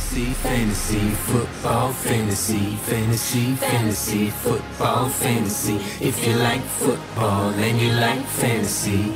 [0.00, 5.76] Fantasy, fantasy, football, fantasy, fantasy, fantasy, football, fantasy.
[6.00, 9.12] If you like football and you like fantasy,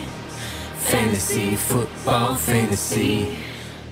[0.77, 3.35] fantasy, football, fantasy.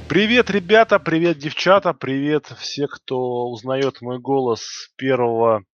[0.07, 5.65] Привет, ребята, привет, девчата, привет все, кто узнает мой голос с первого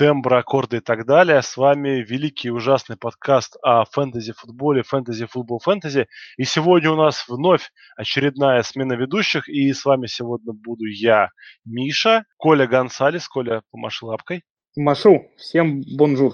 [0.00, 1.42] тембра, аккорда и так далее.
[1.42, 6.06] С вами великий и ужасный подкаст о фэнтези-футболе, фэнтези-футбол, фэнтези.
[6.38, 9.46] И сегодня у нас вновь очередная смена ведущих.
[9.46, 11.28] И с вами сегодня буду я,
[11.66, 13.28] Миша, Коля Гонсалес.
[13.28, 14.42] Коля, помаши лапкой.
[14.74, 15.26] Машу.
[15.36, 16.32] Всем бонжур.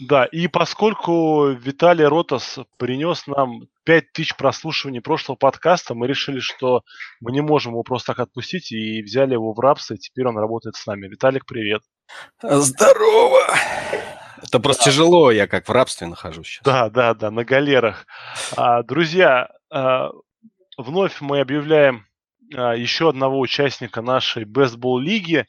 [0.00, 6.80] Да, и поскольку Виталий Ротас принес нам 5000 прослушиваний прошлого подкаста, мы решили, что
[7.20, 10.38] мы не можем его просто так отпустить, и взяли его в рабство, и теперь он
[10.38, 11.08] работает с нами.
[11.08, 11.82] Виталик, привет.
[12.42, 13.46] Здорово!
[14.42, 14.90] Это просто да.
[14.90, 16.64] тяжело, я как в рабстве нахожусь сейчас.
[16.64, 18.06] Да, да, да, на галерах.
[18.56, 20.10] А, друзья, а,
[20.76, 22.06] вновь мы объявляем
[22.54, 25.46] а, еще одного участника нашей бейсбол лиги.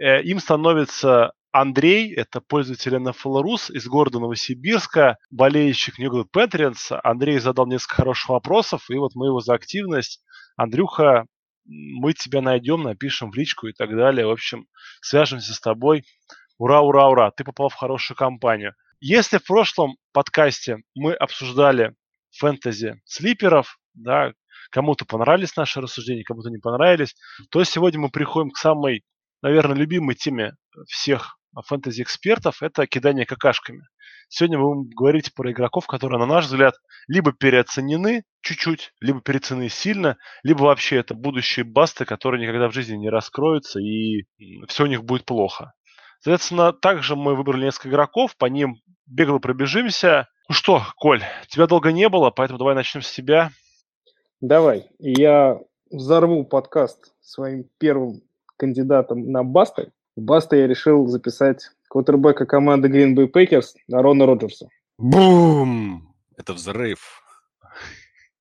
[0.00, 6.98] Э, им становится Андрей, это пользователь NFL Rus из города Новосибирска, болельщик New England Patriots.
[7.02, 10.22] Андрей задал несколько хороших вопросов, и вот мы его за активность.
[10.56, 11.24] Андрюха,
[11.68, 14.26] мы тебя найдем, напишем в личку и так далее.
[14.26, 14.66] В общем,
[15.02, 16.04] свяжемся с тобой.
[16.56, 18.74] Ура, ура, ура, ты попал в хорошую компанию.
[19.00, 21.94] Если в прошлом подкасте мы обсуждали
[22.36, 24.32] фэнтези слиперов, да,
[24.70, 27.14] кому-то понравились наши рассуждения, кому-то не понравились,
[27.50, 29.04] то сегодня мы приходим к самой,
[29.42, 30.54] наверное, любимой теме
[30.88, 33.84] всех фэнтези-экспертов– это кидание какашками.
[34.28, 36.74] Сегодня мы будем говорить про игроков, которые, на наш взгляд,
[37.06, 42.96] либо переоценены чуть-чуть, либо переоценены сильно, либо вообще это будущие басты, которые никогда в жизни
[42.96, 44.24] не раскроются, и
[44.68, 45.72] все у них будет плохо.
[46.20, 48.76] Соответственно, также мы выбрали несколько игроков, по ним
[49.06, 50.28] бегло пробежимся.
[50.48, 53.50] Ну что, Коль, тебя долго не было, поэтому давай начнем с тебя.
[54.40, 54.88] Давай.
[54.98, 55.58] Я
[55.90, 58.22] взорву подкаст своим первым
[58.56, 59.92] кандидатом на басты.
[60.16, 64.68] Баста я решил записать квотербека команды Green Bay Packers Арона Роджерса.
[64.98, 66.14] Бум!
[66.36, 67.22] Это взрыв.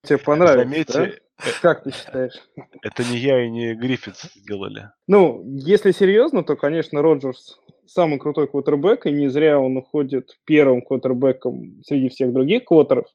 [0.03, 1.51] Тебе понравилось, Заметьте, да?
[1.61, 2.33] Как ты считаешь?
[2.81, 4.91] Это не я и не Гриффитс сделали.
[5.07, 10.81] Ну, если серьезно, то, конечно, Роджерс самый крутой квотербек, и не зря он уходит первым
[10.81, 13.05] квотербеком среди всех других квотеров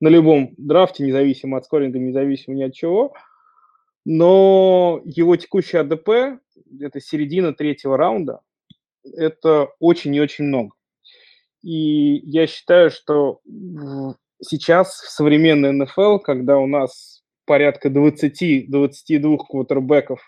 [0.00, 3.14] на любом драфте, независимо от скоринга, независимо ни от чего.
[4.04, 6.40] Но его текущий АДП
[6.80, 8.40] это середина третьего раунда,
[9.16, 10.74] это очень и очень много.
[11.62, 13.40] И я считаю, что
[14.42, 20.20] сейчас в современной НФЛ, когда у нас порядка 20-22 квотербеков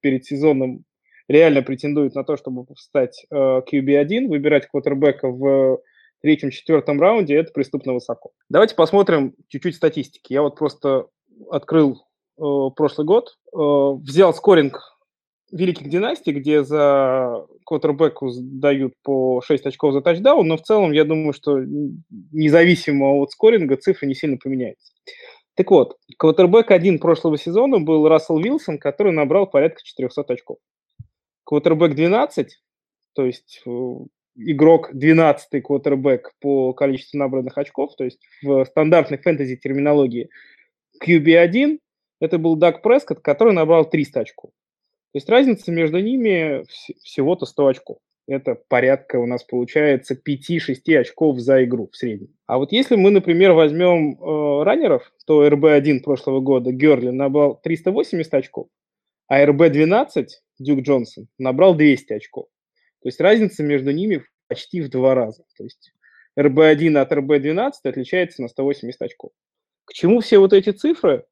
[0.00, 0.84] перед сезоном
[1.28, 5.80] реально претендуют на то, чтобы стать э, QB1, выбирать квотербека в
[6.22, 8.30] третьем-четвертом раунде, это преступно высоко.
[8.48, 10.32] Давайте посмотрим чуть-чуть статистики.
[10.32, 11.06] Я вот просто
[11.50, 12.02] открыл
[12.38, 12.42] э,
[12.74, 13.58] прошлый год, э,
[14.02, 14.97] взял скоринг
[15.50, 21.04] великих династий, где за квотербеку дают по 6 очков за тачдаун, но в целом я
[21.04, 21.58] думаю, что
[22.32, 24.92] независимо от скоринга цифры не сильно поменяются.
[25.54, 30.58] Так вот, квотербек один прошлого сезона был Рассел Вилсон, который набрал порядка 400 очков.
[31.44, 32.60] Квотербек 12,
[33.14, 33.70] то есть э,
[34.36, 40.30] игрок 12-й квотербек по количеству набранных очков, то есть в стандартной фэнтези терминологии
[41.04, 41.78] QB1,
[42.20, 44.50] это был Даг Прескотт, который набрал 300 очков.
[45.12, 46.64] То есть разница между ними
[47.02, 47.98] всего-то 100 очков.
[48.26, 52.28] Это порядка у нас получается 5-6 очков за игру в среднем.
[52.46, 58.34] А вот если мы, например, возьмем э, раннеров, то РБ-1 прошлого года Герли набрал 380
[58.34, 58.68] очков,
[59.28, 60.26] а РБ-12
[60.58, 62.48] Дюк Джонсон набрал 200 очков.
[63.00, 65.44] То есть разница между ними почти в два раза.
[65.56, 65.92] То есть
[66.38, 69.30] РБ-1 от РБ-12 отличается на 180 очков.
[69.86, 71.24] К чему все вот эти цифры?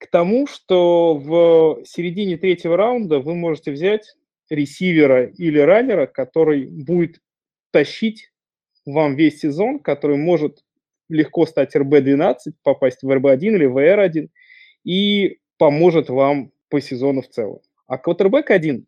[0.00, 4.16] К тому, что в середине третьего раунда вы можете взять
[4.48, 7.20] ресивера или раннера, который будет
[7.70, 8.32] тащить
[8.86, 10.64] вам весь сезон, который может
[11.10, 14.28] легко стать РБ-12, попасть в РБ-1 или в ВР-1
[14.84, 17.60] и поможет вам по сезону в целом.
[17.86, 18.86] А квотербек 1,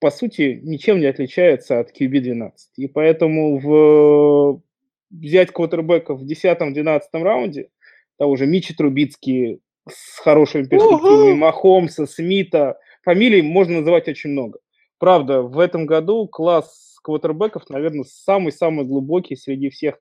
[0.00, 2.52] по сути, ничем не отличается от QB-12.
[2.76, 4.62] И поэтому в...
[5.10, 7.68] взять квотербека в 10-12 раунде,
[8.16, 11.36] того же Мичи Трубицкий, с хорошими перспективами, угу.
[11.36, 12.78] Махомса, Смита.
[13.02, 14.58] Фамилий можно называть очень много.
[14.98, 19.98] Правда, в этом году класс квотербеков, наверное, самый-самый глубокий среди всех,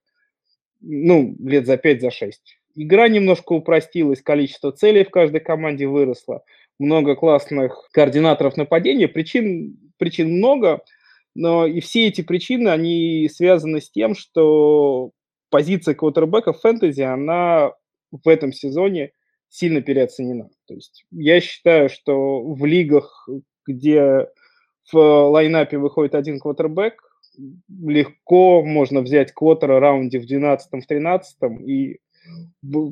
[0.79, 2.41] ну, лет за 5, за 6.
[2.75, 6.43] Игра немножко упростилась, количество целей в каждой команде выросло,
[6.79, 10.81] много классных координаторов нападения, причин, причин много,
[11.35, 15.11] но и все эти причины, они связаны с тем, что
[15.49, 17.73] позиция квотербека в фэнтези, она
[18.11, 19.11] в этом сезоне
[19.53, 20.49] сильно переоценена.
[20.65, 23.29] То есть я считаю, что в лигах,
[23.67, 24.27] где
[24.91, 26.99] в лайнапе выходит один квотербек,
[27.69, 31.99] легко можно взять квотера раунде в 12-м, в 13 и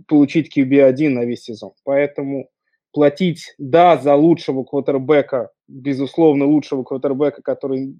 [0.08, 1.72] получить QB1 на весь сезон.
[1.84, 2.48] Поэтому
[2.92, 7.96] платить, да, за лучшего квотербека, безусловно, лучшего квотербека, который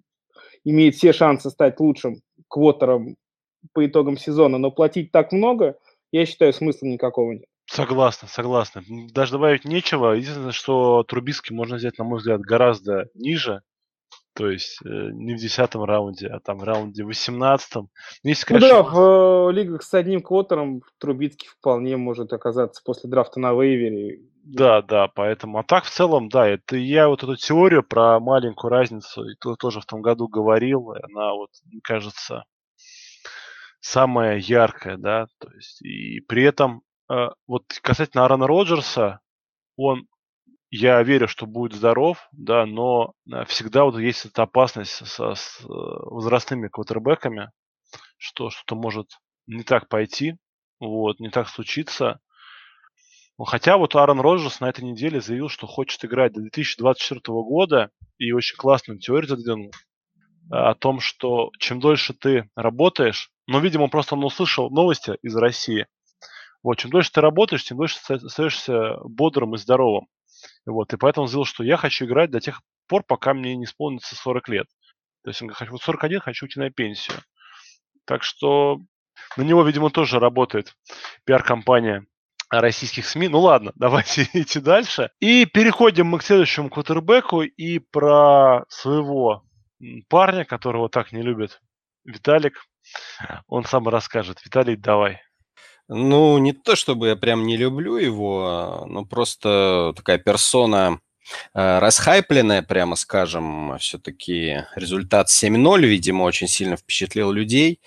[0.64, 3.16] имеет все шансы стать лучшим квотером
[3.74, 5.80] по итогам сезона, но платить так много,
[6.12, 7.46] я считаю, смысла никакого нет.
[7.72, 8.84] Согласна, согласна.
[9.14, 10.12] Даже добавить нечего.
[10.12, 13.62] Единственное, что Трубиски можно взять, на мой взгляд, гораздо ниже.
[14.34, 17.88] То есть э, не в десятом раунде, а там в раунде восемнадцатом.
[18.26, 23.10] Ну конечно, ну да, в э, лигах с одним квотером Трубицкий вполне может оказаться после
[23.10, 24.20] драфта на вейвере.
[24.44, 25.60] Да, да, поэтому.
[25.60, 29.56] А так в целом, да, это я вот эту теорию про маленькую разницу и то,
[29.56, 32.44] тоже в том году говорил, она вот, мне кажется,
[33.80, 36.84] самая яркая, да, то есть и при этом
[37.48, 39.20] вот касательно Аарона Роджерса,
[39.76, 40.08] он,
[40.70, 45.60] я верю, что будет здоров, да, но э, всегда вот есть эта опасность со, с
[45.62, 47.52] э, возрастными квотербеками,
[48.18, 49.08] что что-то может
[49.48, 50.38] не так пойти,
[50.80, 52.20] вот, не так случиться.
[53.44, 58.32] Хотя вот Аарон Роджерс на этой неделе заявил, что хочет играть до 2024 года и
[58.32, 59.72] очень классную теорию задвинул
[60.52, 65.88] о том, что чем дольше ты работаешь, но, видимо, просто он услышал новости из России,
[66.64, 70.08] вот, чем дольше ты работаешь, тем дольше ты остаешься бодрым и здоровым.
[70.66, 73.66] Вот, и поэтому он заявил, что я хочу играть до тех пор, пока мне не
[73.66, 74.68] исполнится 40 лет.
[75.24, 77.18] То есть он говорит, вот 41 хочу уйти на пенсию.
[78.06, 78.82] Так что
[79.38, 80.76] на него, видимо, тоже работает
[81.26, 82.06] пиар-компания
[82.50, 83.30] российских СМИ.
[83.30, 85.12] Ну ладно, давайте идти дальше.
[85.20, 89.44] И переходим мы к следующему квотербеку и про своего
[90.10, 91.62] парня, которого так не любит
[92.04, 92.66] Виталик.
[93.48, 94.44] Он сам расскажет.
[94.44, 95.22] Виталий, давай.
[95.94, 101.02] Ну, не то чтобы я прям не люблю его, но просто такая персона
[101.54, 103.78] э, расхайпленная, прямо скажем.
[103.78, 107.82] Все-таки результат 7-0, видимо, очень сильно впечатлил людей.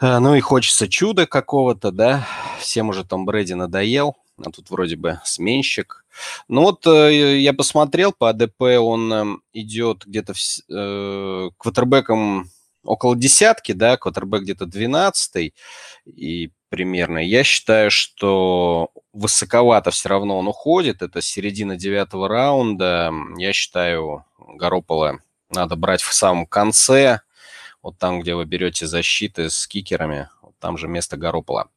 [0.00, 2.26] Э, ну и хочется чуда какого-то, да.
[2.58, 6.04] Всем уже Том Брэди надоел, а тут вроде бы сменщик.
[6.48, 10.34] Ну вот э, я посмотрел по АДП, он эм, идет где-то
[10.68, 12.50] э, квотербеком
[12.84, 15.54] около десятки, да, квотербек где-то 12
[16.06, 17.18] и примерно.
[17.18, 21.02] Я считаю, что высоковато все равно он уходит.
[21.02, 23.12] Это середина девятого раунда.
[23.36, 25.18] Я считаю, Горопола
[25.50, 27.20] надо брать в самом конце.
[27.82, 31.68] Вот там, где вы берете защиты с кикерами, вот там же место Горопола.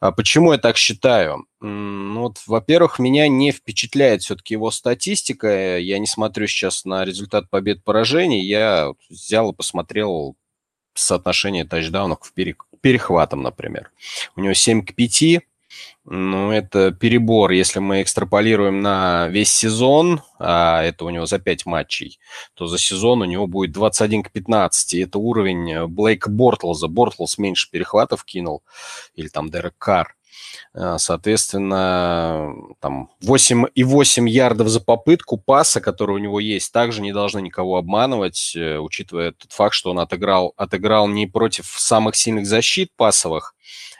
[0.00, 1.46] А почему я так считаю?
[1.60, 5.78] Ну, вот, во-первых, меня не впечатляет все-таки его статистика.
[5.78, 8.44] Я не смотрю сейчас на результат побед-поражений.
[8.44, 10.36] Я взял и посмотрел
[10.94, 12.32] соотношение тачдаунов к
[12.80, 13.90] перехватам, например.
[14.36, 15.42] У него 7 к 5,
[16.06, 21.64] ну, это перебор, если мы экстраполируем на весь сезон, а это у него за 5
[21.64, 22.18] матчей,
[22.54, 24.94] то за сезон у него будет 21 к 15.
[24.94, 26.88] И это уровень Блейка Бортлза.
[26.88, 28.62] Бортлз меньше перехватов кинул,
[29.14, 30.14] или там Дерек Карр.
[30.72, 37.40] А, соответственно, там 8,8 ярдов за попытку паса, который у него есть, также не должны
[37.40, 42.90] никого обманывать, э, учитывая тот факт, что он отыграл, отыграл не против самых сильных защит
[42.96, 43.54] пасовых,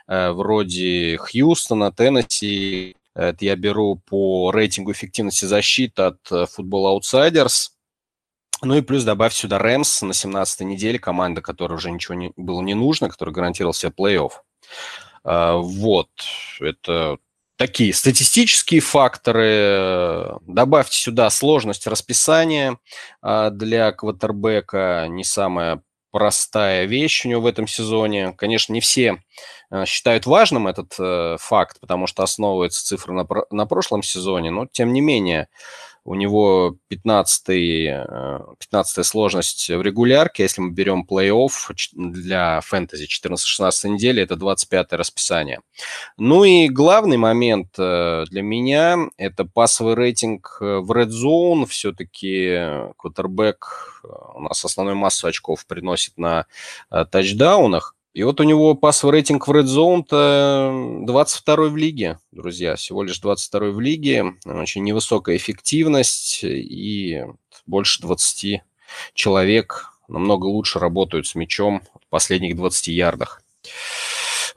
[0.08, 2.96] э, вроде Хьюстона, Теннесси.
[3.14, 7.70] Это я беру по рейтингу эффективности защиты от э, Football Outsiders.
[8.62, 12.62] Ну и плюс добавь сюда Рэмс на 17-й неделе, команда, которой уже ничего не, было
[12.62, 14.32] не нужно, которая гарантировала себе плей-офф.
[15.24, 16.08] А, вот,
[16.60, 17.18] это
[17.56, 20.38] такие статистические факторы.
[20.46, 22.78] Добавьте сюда сложность расписания
[23.22, 28.32] а, для квотербека, не самая простая вещь у него в этом сезоне.
[28.36, 29.22] Конечно, не все
[29.70, 34.66] а, считают важным этот э, факт, потому что основывается цифра на, на прошлом сезоне, но
[34.66, 35.48] тем не менее
[36.04, 40.42] у него 15 15 э, сложность в регулярке.
[40.42, 45.60] Если мы берем плей-офф для фэнтези 14-16 недели, это 25 расписание.
[46.18, 51.66] Ну и главный момент э, для меня– это пасовый рейтинг э, в Red Zone.
[51.66, 54.02] Все-таки квотербек
[54.34, 56.46] у нас основную массу очков приносит на
[56.90, 57.94] тачдаунах.
[58.14, 63.18] И вот у него пассовый рейтинг в Red Zone-то 22 в лиге, друзья, всего лишь
[63.18, 64.34] 22 в лиге.
[64.46, 67.24] Очень невысокая эффективность и
[67.66, 68.62] больше 20
[69.14, 73.42] человек намного лучше работают с мячом в последних 20 ярдах.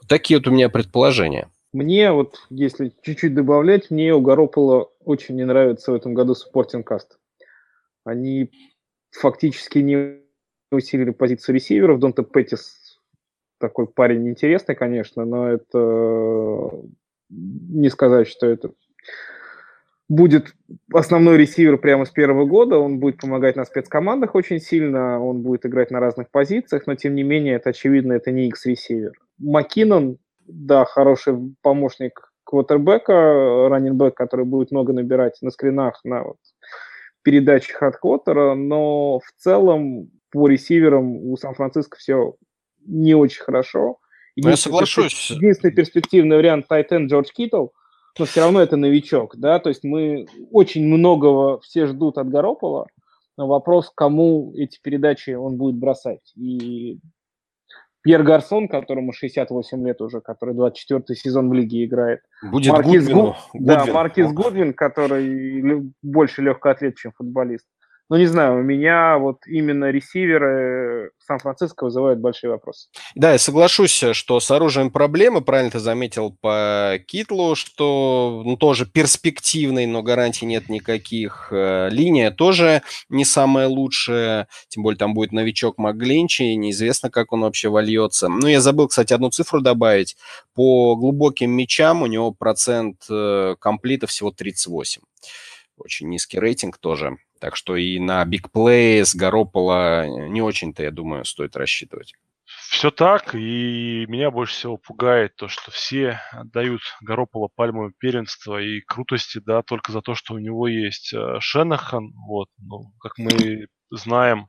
[0.08, 1.50] Такие вот у меня предположения.
[1.74, 7.18] Мне вот, если чуть-чуть добавлять, мне у Garoppolo очень не нравится в этом году Cast.
[8.06, 8.52] Они
[9.10, 10.20] фактически не
[10.72, 12.00] усилили позицию ресиверов.
[12.00, 12.77] Донта Петтис
[13.60, 16.72] такой парень интересный, конечно, но это
[17.30, 18.72] не сказать, что это
[20.10, 20.54] будет
[20.94, 25.66] основной ресивер прямо с первого года, он будет помогать на спецкомандах очень сильно, он будет
[25.66, 29.14] играть на разных позициях, но тем не менее, это очевидно, это не X-ресивер.
[29.38, 36.38] Маккинон, да, хороший помощник квотербека, раннинбэк, который будет много набирать на скринах, на вот,
[37.22, 42.36] передачах от квотера, но в целом по ресиверам у Сан-Франциско все
[42.88, 44.00] не очень хорошо.
[44.36, 45.32] Ну, я соглашусь.
[45.32, 47.68] Единственный перспективный вариант Тайтен Джордж Киттл,
[48.20, 52.88] но все равно это новичок, да, то есть мы очень многого все ждут от Гаропола,
[53.38, 56.34] но вопрос, кому эти передачи он будет бросать.
[56.36, 57.00] И
[58.02, 62.22] Пьер Гарсон, которому 68 лет уже, который 24-й сезон в лиге играет.
[62.42, 63.24] Будет Маркис Гудвину.
[63.26, 63.36] Гуд...
[63.54, 67.66] Да, Маркис Гудвин, который больше легкоатлет, чем футболист.
[68.10, 72.88] Ну, не знаю, у меня вот именно ресиверы Сан-Франциско вызывают большие вопросы.
[73.16, 75.42] Да, я соглашусь, что с оружием проблемы.
[75.42, 81.50] Правильно ты заметил по Китлу, что ну, тоже перспективный, но гарантий нет никаких.
[81.52, 84.48] Э, линия тоже не самая лучшая.
[84.70, 88.30] Тем более там будет новичок Маглинчи, неизвестно, как он вообще вольется.
[88.30, 90.16] Ну, я забыл, кстати, одну цифру добавить.
[90.54, 95.02] По глубоким мячам у него процент э, комплита всего 38.
[95.78, 97.18] Очень низкий рейтинг тоже.
[97.40, 102.14] Так что и на бигплей с Гаропола не очень-то, я думаю, стоит рассчитывать.
[102.70, 108.82] Все так, и меня больше всего пугает то, что все отдают Гаропола пальмовое первенство и
[108.82, 113.68] крутости, да, только за то, что у него есть э, Шенахан, вот, ну, как мы
[113.90, 114.48] знаем,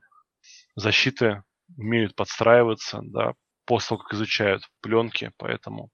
[0.75, 1.43] защиты
[1.77, 3.33] умеют подстраиваться, да,
[3.65, 5.89] после того, как изучают пленки, поэтому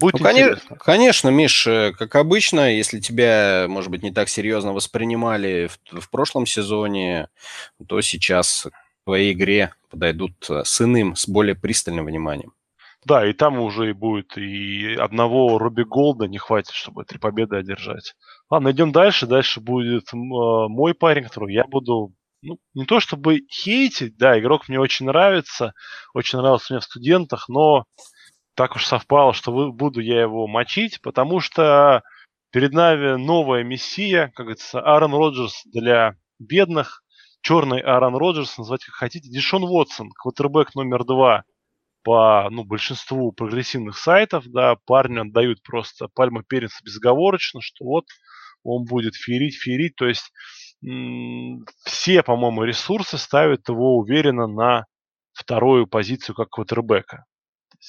[0.00, 4.72] Будет ну, конечно, конечно, Миш, э, как обычно, если тебя, может быть, не так серьезно
[4.72, 7.28] воспринимали в, в прошлом сезоне,
[7.88, 12.52] то сейчас к твоей игре подойдут э, с иным, с более пристальным вниманием.
[13.04, 17.56] Да, и там уже и будет и одного Руби Голда не хватит, чтобы три победы
[17.56, 18.14] одержать.
[18.50, 19.26] Ладно, идем дальше.
[19.26, 24.68] Дальше будет э, мой парень, которого я буду ну, не то чтобы хейтить, да, игрок
[24.68, 25.74] мне очень нравится,
[26.14, 27.84] очень нравился мне в студентах, но
[28.58, 32.02] так уж совпало, что буду я его мочить, потому что
[32.50, 37.04] перед нами новая мессия, как говорится, Аарон Роджерс для бедных,
[37.40, 41.44] черный Аарон Роджерс, называть как хотите, Дишон Уотсон, квотербек номер два
[42.02, 48.06] по ну, большинству прогрессивных сайтов, да, парню отдают просто пальму перец безоговорочно, что вот
[48.64, 50.32] он будет ферить, ферить, то есть
[51.84, 54.86] все, по-моему, ресурсы ставят его уверенно на
[55.32, 57.24] вторую позицию как квотербека.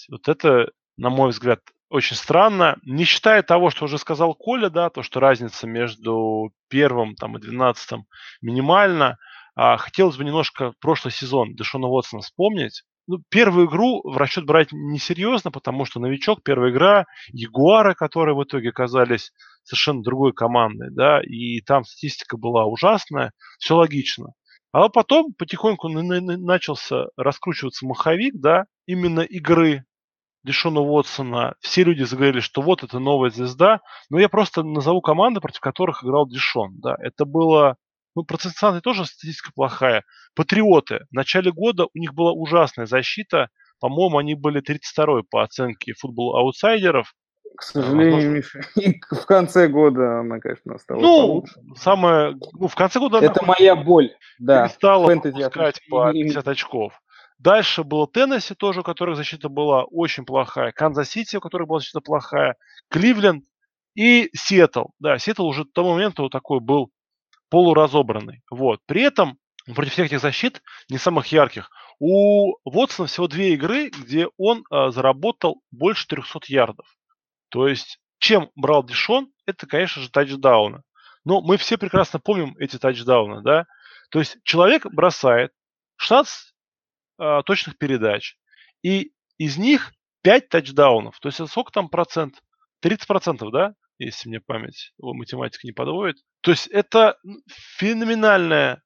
[0.10, 2.77] Вот это, на мой взгляд, очень странно.
[2.84, 7.41] Не считая того, что уже сказал Коля, да, то, что разница между первым там, и
[7.41, 8.05] двенадцатым
[8.41, 9.17] минимальна,
[9.55, 12.84] а, хотелось бы немножко прошлый сезон Дэшона Уотсона вспомнить.
[13.08, 18.43] Ну, первую игру в расчет брать несерьезно, потому что новичок, первая игра, Ягуары, которые в
[18.43, 19.31] итоге оказались
[19.63, 24.34] совершенно другой командой, да, и там статистика была ужасная, все логично.
[24.71, 29.85] А потом потихоньку начался раскручиваться маховик, да, именно игры
[30.43, 31.55] Дешона Уотсона.
[31.59, 33.81] Все люди заговорили, что вот это новая звезда.
[34.09, 36.79] Но я просто назову команды, против которых играл Дешон.
[36.79, 37.77] Да, это было
[38.15, 40.03] ну, процентная тоже статистика плохая.
[40.35, 41.05] Патриоты.
[41.11, 43.49] В начале года у них была ужасная защита.
[43.79, 47.13] По-моему, они были 32-й по оценке футбол аутсайдеров.
[47.59, 48.61] К сожалению, Миша,
[49.11, 51.61] в конце года она, конечно, стала ну, получше.
[51.75, 54.63] Самое, ну, в конце года Это она моя боль, да.
[54.63, 56.93] Перестала пропускать по 50 очков.
[57.37, 60.71] Дальше было Теннесси тоже, у которых защита была очень плохая.
[60.71, 62.55] Канзас-Сити, у которых была защита плохая.
[62.89, 63.43] Кливленд
[63.93, 64.85] и Сиэтл.
[64.99, 66.91] Да, Сиэтл уже к тому моменту вот такой был
[67.49, 68.41] полуразобранный.
[68.49, 68.79] Вот.
[68.85, 69.37] При этом
[69.75, 74.91] против всех этих защит, не самых ярких, у Вотсона всего две игры, где он э,
[74.91, 76.87] заработал больше 300 ярдов.
[77.50, 80.84] То есть, чем брал Дишон, это, конечно же, тачдауны.
[81.25, 83.65] Но мы все прекрасно помним эти тачдауны, да.
[84.10, 85.51] То есть человек бросает
[85.98, 86.53] 16
[87.20, 88.38] э, точных передач,
[88.82, 89.91] и из них
[90.24, 91.20] 5 тачдаунов.
[91.20, 92.41] То есть это сколько там процент?
[92.82, 93.74] 30 процентов, да?
[93.98, 96.18] Если мне память о математике не подводит.
[96.41, 97.18] То есть это
[97.77, 98.82] феноменальная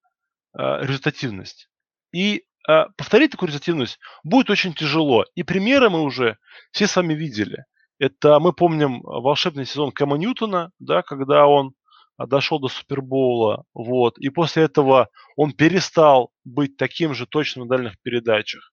[0.57, 1.69] э, результативность.
[2.11, 5.25] И э, повторить такую результативность будет очень тяжело.
[5.35, 6.37] И примеры мы уже
[6.71, 7.65] все с вами видели.
[7.99, 11.73] Это мы помним волшебный сезон Кэма Ньютона, да, когда он
[12.17, 17.69] а, дошел до Супербоула, вот, и после этого он перестал быть таким же точным в
[17.69, 18.71] дальних передачах.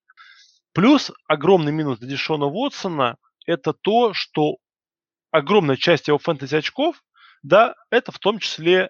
[0.72, 4.56] Плюс огромный минус для Дешона Уотсона– это то, что
[5.30, 7.02] огромная часть его фэнтези очков,
[7.42, 8.88] да, это в том числе э,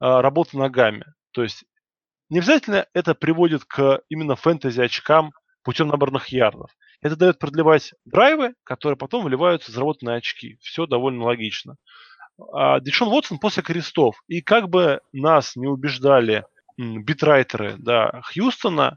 [0.00, 1.04] работа ногами.
[1.32, 1.64] То есть
[2.30, 6.70] не обязательно это приводит к именно фэнтези очкам путем наборных ярдов.
[7.04, 10.56] Это дает продлевать драйвы, которые потом выливаются в заработанные очки.
[10.62, 11.76] Все довольно логично.
[12.52, 14.22] а, Дишон Уотсон после крестов.
[14.26, 16.46] И как бы нас не убеждали
[16.78, 18.96] битрайтеры да, Хьюстона,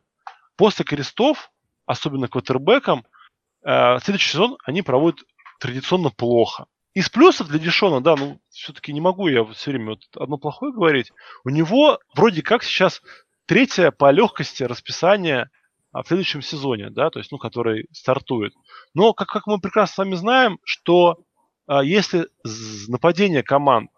[0.55, 1.51] после крестов,
[1.85, 3.05] особенно квотербеком,
[3.63, 5.19] э, следующий сезон они проводят
[5.59, 6.65] традиционно плохо.
[6.93, 10.73] Из плюсов для Дишона, да, ну, все-таки не могу я все время вот одно плохое
[10.73, 11.11] говорить.
[11.43, 13.01] У него вроде как сейчас
[13.45, 15.47] третье по легкости расписание а,
[15.93, 18.53] в следующем сезоне, да, то есть, ну, который стартует.
[18.93, 21.17] Но, как, как мы прекрасно с вами знаем, что
[21.67, 22.27] а, если
[22.87, 23.89] нападение команд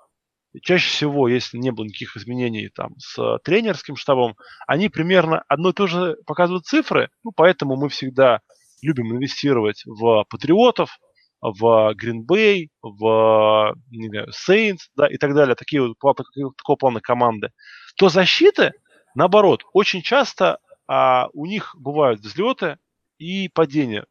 [0.64, 4.36] чаще всего, если не было никаких изменений там с тренерским штабом,
[4.68, 8.42] они примерно одно и то же показывают цифры, ну, поэтому мы всегда
[8.82, 10.98] любим инвестировать в патриотов,
[11.42, 17.00] в Green Bay, в не знаю, Saints, да, и так далее, такие вот такого плана
[17.00, 17.52] команды,
[17.96, 18.74] то защиты,
[19.16, 22.80] наоборот, очень часто а, у них бывают взлеты
[23.20, 24.08] и падения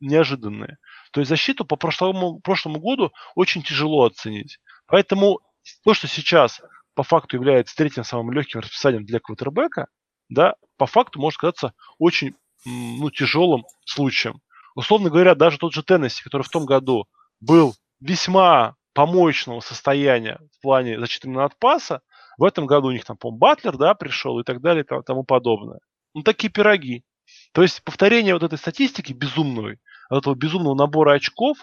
[0.00, 0.78] неожиданные.
[1.12, 4.58] То есть защиту по прошлому, прошлому году очень тяжело оценить.
[4.86, 5.38] Поэтому
[5.84, 6.60] то, что сейчас
[6.94, 9.86] по факту является третьим самым легким расписанием для квотербека,
[10.28, 12.34] да, по факту может казаться очень
[12.64, 14.40] ну, тяжелым случаем.
[14.74, 17.06] Условно говоря, даже тот же Теннесси, который в том году
[17.40, 22.00] был весьма помоечного состояния в плане защиты от паса,
[22.38, 25.22] в этом году у них там, по Батлер, да, пришел и так далее и тому
[25.22, 25.78] подобное.
[26.18, 27.04] Ну, такие пироги.
[27.52, 29.78] То есть повторение вот этой статистики безумной,
[30.10, 31.58] этого безумного набора очков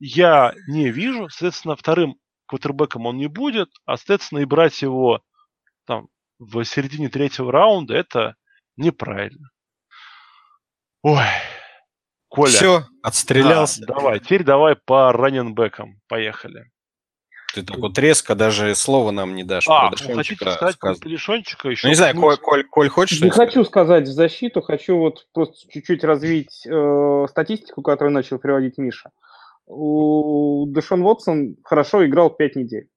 [0.00, 1.28] я не вижу.
[1.28, 5.22] Соответственно, вторым квотербеком он не будет, а, соответственно, и брать его
[5.86, 6.08] там
[6.38, 8.34] в середине третьего раунда это
[8.76, 9.50] неправильно.
[11.02, 11.26] Ой,
[12.28, 12.50] Коля.
[12.50, 13.80] Все, отстрелялся.
[13.86, 16.00] Да, давай, теперь давай по раненбекам.
[16.08, 16.70] Поехали.
[17.54, 19.66] Ты так вот резко даже слова нам не дашь.
[19.68, 21.86] А, про хотите сказать про Телешончика еще?
[21.86, 23.20] Ну, не знаю, Коль, Коль, Коль хочешь?
[23.22, 28.76] Не хочу сказать в защиту, хочу вот просто чуть-чуть развить э, статистику, которую начал приводить
[28.76, 29.10] Миша.
[29.66, 32.88] У Дэшон Уотсон хорошо играл 5 недель.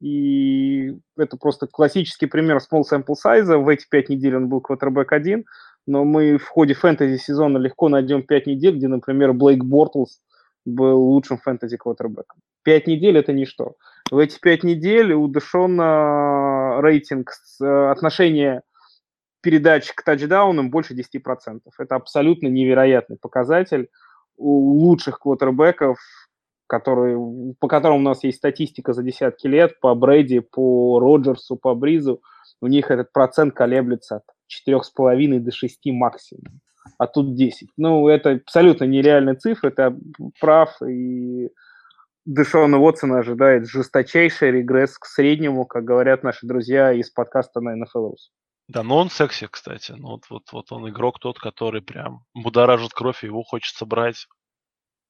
[0.00, 3.56] И это просто классический пример small sample size.
[3.58, 5.44] В эти 5 недель он был квотербек 1,
[5.86, 10.20] но мы в ходе фэнтези сезона легко найдем 5 недель, где, например, Блейк Бортлс
[10.66, 12.40] был лучшим фэнтези квотербеком.
[12.64, 13.76] 5 недель– это ничто.
[14.10, 17.30] В эти 5 недель у Дэшона рейтинг,
[17.62, 18.62] э, отношение
[19.40, 21.60] передач к тачдаунам больше 10%.
[21.78, 23.88] Это абсолютно невероятный показатель
[24.36, 25.98] у лучших квотербеков,
[26.66, 31.74] которые, по которым у нас есть статистика за десятки лет, по Брэди, по Роджерсу, по
[31.74, 32.22] Бризу,
[32.60, 34.24] у них этот процент колеблется от
[34.68, 36.60] 4,5 до 6 максимум,
[36.98, 37.70] а тут 10.
[37.76, 39.96] Ну, это абсолютно нереальная цифра, это
[40.40, 41.50] прав, и
[42.24, 48.10] Дэшона Уотсона ожидает жесточайший регресс к среднему, как говорят наши друзья из подкаста на NFL
[48.10, 48.30] Rus.
[48.68, 49.92] Да, но он секси, кстати.
[49.92, 54.26] Ну, вот, вот, вот он игрок тот, который прям будоражит кровь, и его хочется брать.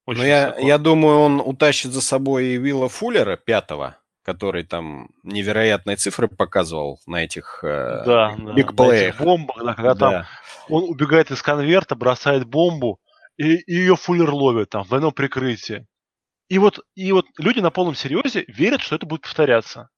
[0.04, 5.08] Очень но я, я думаю, он утащит за собой и Вилла Фуллера, пятого, который там
[5.22, 9.18] невероятные цифры показывал на этих э, да, бигплеях.
[9.18, 10.10] Да, бомбах, да, когда да.
[10.10, 10.26] там
[10.68, 12.98] он убегает из конверта, бросает бомбу,
[13.36, 15.86] и, и ее Фуллер ловит там в одном прикрытии.
[16.48, 19.90] И вот, и вот люди на полном серьезе верят, что это будет повторяться.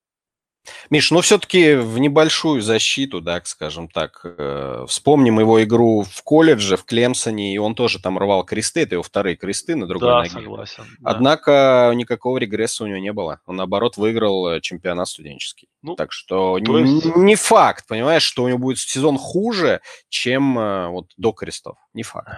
[0.90, 4.20] Миш, ну все-таки в небольшую защиту, да, скажем так.
[4.24, 8.96] Э, вспомним его игру в колледже, в Клемсоне, и он тоже там рвал кресты, это
[8.96, 10.30] его вторые кресты на другой да, ноге.
[10.30, 11.10] Согласен, да.
[11.10, 13.40] Однако никакого регресса у него не было.
[13.46, 15.68] Он, наоборот, выиграл э, чемпионат студенческий.
[15.82, 17.16] Ну, так что не, есть...
[17.16, 21.76] не факт, понимаешь, что у него будет сезон хуже, чем э, вот до крестов.
[21.94, 22.28] Не факт.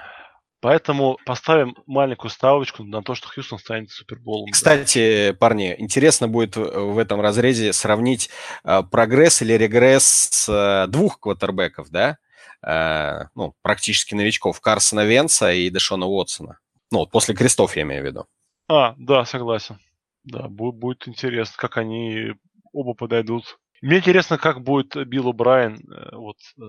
[0.61, 4.51] Поэтому поставим маленькую ставочку на то, что Хьюстон станет Суперболом.
[4.51, 5.37] Кстати, да.
[5.37, 8.29] парни, интересно будет в этом разрезе сравнить
[8.63, 12.19] э, прогресс или регресс э, двух квотербеков, да?
[12.63, 16.59] Э, ну, практически новичков, Карсона Венца и Дэшона Уотсона.
[16.91, 18.27] Ну, вот после крестов я имею в виду.
[18.69, 19.79] А, да, согласен.
[20.25, 22.35] Да, будет, будет интересно, как они
[22.73, 23.59] оба подойдут.
[23.81, 26.63] Мне интересно, как будет Билл Брайан, э, вот, э,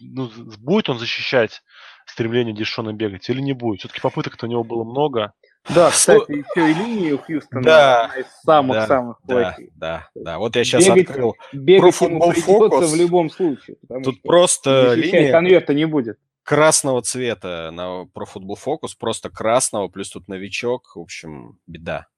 [0.00, 1.62] ну, будет он защищать
[2.06, 3.80] стремление Дешона бегать или не будет?
[3.80, 5.32] Все-таки попыток-то у него было много.
[5.74, 9.70] Да, кстати, еще и линии у Хьюстона да, из самых-самых да, плохих.
[9.74, 10.38] Да, да, да.
[10.38, 12.92] Вот я сейчас бегать, открыл бегать про футбол фокус.
[12.92, 13.76] в любом случае.
[14.02, 16.18] Тут просто линия конверта не будет.
[16.42, 22.08] Красного цвета на про футбол фокус, просто красного, плюс тут новичок, в общем, беда.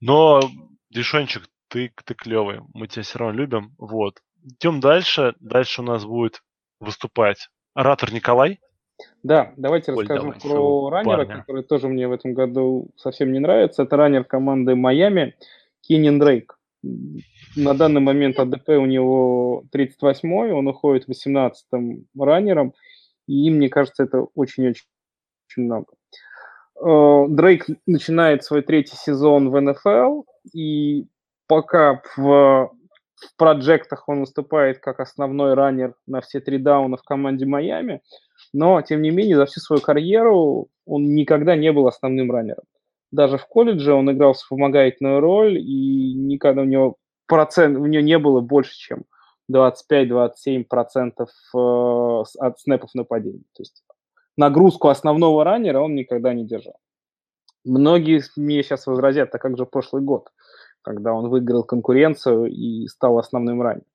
[0.00, 0.40] Но,
[0.88, 3.74] Дешончик, ты, ты клевый, мы тебя все равно любим.
[3.78, 4.22] Вот.
[4.44, 5.34] Идем дальше.
[5.40, 6.40] Дальше у нас будет
[6.78, 8.60] выступать оратор Николай.
[9.24, 11.36] Да, давайте Оль, расскажу давай, про раннера, парня.
[11.40, 13.82] который тоже мне в этом году совсем не нравится.
[13.82, 15.34] Это раннер команды Майами
[15.80, 16.56] Кеннин Дрейк.
[17.56, 22.74] На данный момент АДП у него 38-й, он уходит 18-м раннером,
[23.26, 24.84] и мне кажется, это очень-очень
[25.56, 25.86] много.
[26.80, 31.06] Э, Дрейк начинает свой третий сезон в НФЛ, и
[31.46, 32.70] пока в,
[33.16, 38.00] в проектах он выступает как основной раннер на все три дауна в команде Майами,
[38.52, 42.64] но, тем не менее, за всю свою карьеру он никогда не был основным раннером.
[43.10, 48.18] Даже в колледже он играл вспомогательную роль, и никогда у него процент, у него не
[48.18, 49.04] было больше, чем
[49.52, 53.44] 25-27% процентов э, от снэпов нападений.
[53.54, 53.84] То есть
[54.36, 56.78] нагрузку основного раннера он никогда не держал.
[57.64, 60.28] Многие мне сейчас возразят, а как же прошлый год,
[60.84, 63.86] когда он выиграл конкуренцию и стал основным раннером.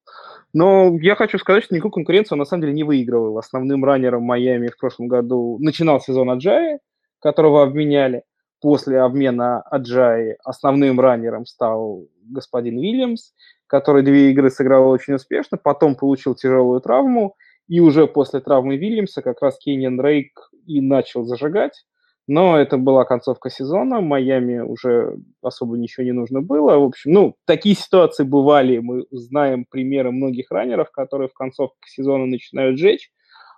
[0.53, 3.37] Но я хочу сказать, что никакую конкуренцию он на самом деле не выигрывал.
[3.37, 6.79] Основным раннером Майами в прошлом году начинал сезон Аджаи,
[7.19, 8.23] которого обменяли.
[8.59, 13.31] После обмена Аджаи основным раннером стал господин Уильямс,
[13.67, 17.35] который две игры сыграл очень успешно, потом получил тяжелую травму,
[17.67, 21.85] и уже после травмы Вильямса как раз Кенниан Рейк и начал зажигать.
[22.29, 26.77] Но это была концовка сезона, Майами уже особо ничего не нужно было.
[26.77, 32.27] В общем, ну, такие ситуации бывали, мы знаем примеры многих раннеров, которые в концовке сезона
[32.27, 33.09] начинают жечь,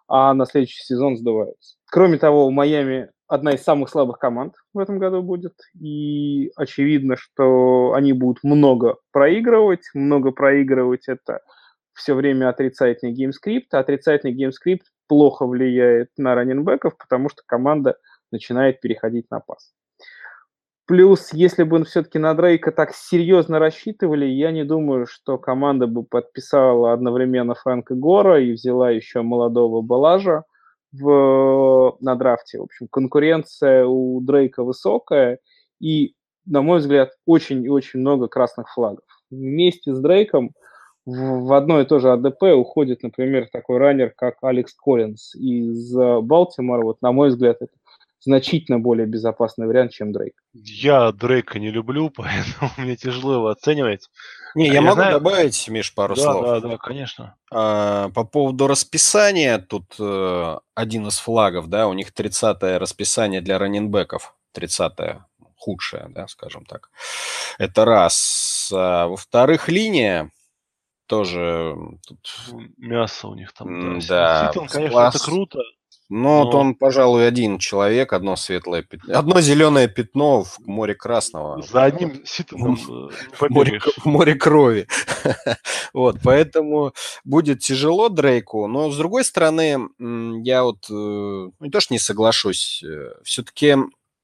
[0.07, 1.75] а на следующий сезон сдуваются.
[1.91, 7.17] Кроме того, у Майами одна из самых слабых команд в этом году будет, и очевидно,
[7.17, 9.83] что они будут много проигрывать.
[9.93, 11.41] Много проигрывать– это
[11.93, 17.27] все время отрицательный game script, отрицательный game script плохо влияет на running back ов, потому
[17.27, 17.97] что команда
[18.31, 19.73] начинает переходить на пас.
[20.91, 26.03] Плюс, если бы все-таки на Дрейка так серьезно рассчитывали, я не думаю, что команда бы
[26.03, 30.43] подписала одновременно Фрэнка Гора и взяла еще молодого Балажа
[30.91, 32.59] в, на драфте.
[32.59, 35.39] В общем, конкуренция у Дрейка высокая,
[35.79, 36.13] и,
[36.45, 39.05] на мой взгляд, очень и очень много красных флагов.
[39.29, 40.51] Вместе с Дрейком
[41.05, 46.83] в, одно и то же АДП уходит, например, такой раннер, как Алекс Коллинз из Балтимора.
[46.83, 47.73] Вот, на мой взгляд, это
[48.21, 50.33] значительно более безопасный вариант, чем Дрейк.
[50.53, 54.09] Я Дрейка не люблю, поэтому мне тяжело его оценивать.
[54.55, 55.13] Не, я, я могу знаю...
[55.13, 56.45] добавить, Миш, пару да, слов.
[56.45, 57.35] Да, да, конечно.
[57.51, 63.57] А, по поводу расписания, тут э, один из флагов, да, у них 30-е расписание для
[63.57, 65.23] раненбеков, 30-е
[65.57, 66.89] худшее, да, скажем так.
[67.57, 68.71] Это раз.
[68.73, 70.31] А, во-вторых, линия
[71.07, 71.75] тоже
[72.07, 72.29] тут...
[72.77, 74.07] Мясо у них там, да.
[74.07, 74.49] Да.
[74.49, 75.15] Ситон, конечно, класс...
[75.15, 75.59] это круто,
[76.13, 81.61] ну, вот он, пожалуй, один человек, одно светлое пятно, одно зеленое пятно в море красного.
[81.61, 84.87] За одним ситом в море, в море крови.
[85.93, 86.91] вот, поэтому
[87.23, 89.87] будет тяжело Дрейку, но с другой стороны,
[90.43, 93.77] я вот э, не то что не соглашусь, э, все-таки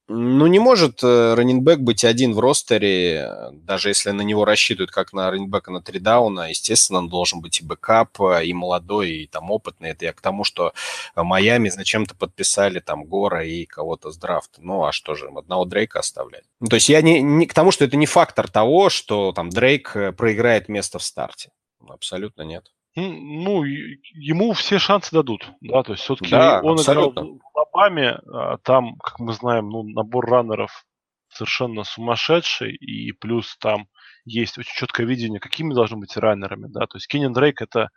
[0.08, 4.90] ну, не может э, running back быть один в ростере, даже если на него рассчитывают
[4.90, 6.48] как на running back а на три дауна.
[6.48, 9.90] Естественно, он должен быть и backup, и молодой, и там опытный.
[9.90, 10.72] Это я к тому, что
[11.14, 14.60] Майами зачем-то подписали там Гора и кого-то с драфта.
[14.62, 16.44] Ну, а что же, одного Дрейка оставлять?
[16.60, 19.50] Ну, то есть я не, не к тому, что это не фактор того, что там
[19.50, 21.50] Дрейк э, проиграет место в старте.
[21.86, 22.72] Абсолютно нет.
[22.96, 27.20] Ну, ему все шансы дадут, да, то есть все-таки да, он абсолютно.
[27.20, 27.38] играл
[27.78, 30.84] Алабаме, а там, как мы знаем, ну, набор runner ов
[31.28, 33.86] совершенно сумасшедший, и плюс там
[34.24, 37.90] есть очень четкое видение, какими должны быть runner ами, да, то есть Кеньян Дрейк это,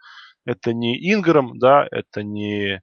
[0.46, 2.82] это не Инграм, да, это не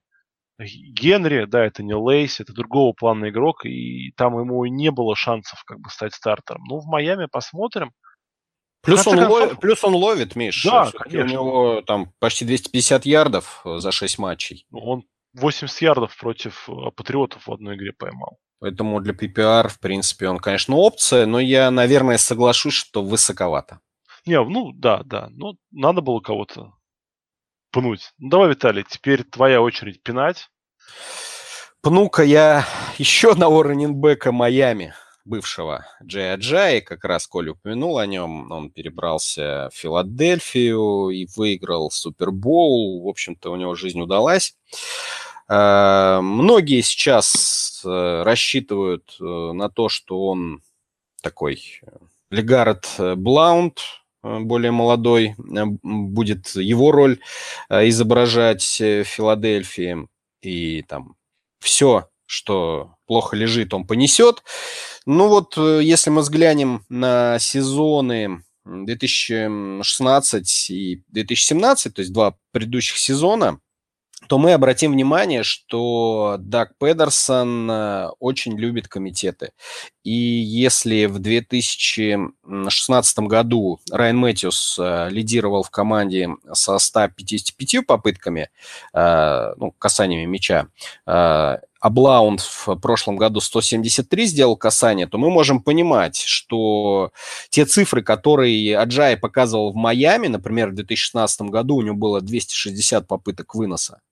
[0.59, 5.63] Генри, да, это не Лейси, это другого плана игрок, и там ему не было шансов
[5.65, 6.63] как бы стать стартером.
[6.65, 7.91] Ну, в Майами посмотрим,
[8.81, 9.31] Плюс он, концов...
[9.31, 10.63] ловит, плюс он ловит, Миш.
[10.63, 11.25] Да, конечно.
[11.25, 14.65] У него там почти 250 ярдов э, за 6 матчей.
[14.71, 18.39] Ну, он 80 ярдов против э, Патриотов в одной игре поймал.
[18.59, 23.79] Поэтому для PPR, в принципе, он, конечно, опция, но я, наверное, соглашусь, что высоковато.
[24.25, 25.29] Не, ну да, да.
[25.31, 26.73] Ну, надо было кого-то
[27.71, 28.11] пнуть.
[28.17, 30.49] Ну, давай, Виталий, теперь твоя очередь пинать.
[31.81, 32.65] Пну-ка я
[32.97, 34.93] еще одного раненбека Майами
[35.29, 41.91] бывшего Джей Аджай, как раз Коля упомянул о нем, он перебрался в Филадельфию и выиграл
[41.91, 44.55] Супербоул, в общем-то, у него жизнь удалась.
[45.49, 50.61] Э, многие сейчас э, рассчитывают э, на то, что он
[51.23, 51.81] такой
[52.29, 53.79] Легард Блаунд,
[54.21, 57.19] более молодой, будет его роль
[57.69, 60.07] изображать в Филадельфии.
[60.41, 61.15] И там
[61.59, 64.43] все, что плохо лежит, он понесет.
[65.05, 73.59] Ну вот, если мы взглянем на сезоны 2016 и 2017, то есть два предыдущих сезона,
[74.29, 79.53] то мы обратим внимание, что Даг Педерсон э, очень любит комитеты.
[80.03, 88.49] И если в 2016 году Райан Мэтьюс э, лидировал в команде со 155 попытками,
[88.93, 90.67] ну, касаниями мяча,
[91.79, 97.11] Аблаунд в прошлом году 173 сделал касание, то мы можем понимать, что
[97.49, 103.07] те цифры, которые Аджай показывал в Майами, например, в 2016 году у него было 260
[103.07, 104.08] попыток выноса, а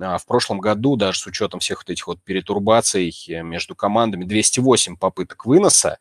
[0.00, 4.96] в прошлом году, даже с учетом всех вот этих вот перетурбаций э, между командами, 208
[4.96, 5.98] попыток выноса,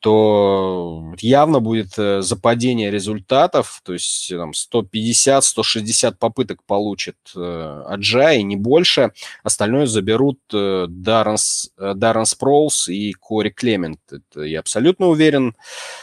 [0.00, 8.54] то явно будет э, западение результатов, то есть там 150-160 попыток получит э, Аджай, не
[8.54, 9.12] больше.
[9.42, 14.00] Остальное заберут Дарренс, э, Даррен Спроулс и Кори Клемент.
[14.10, 15.56] Это я абсолютно уверен.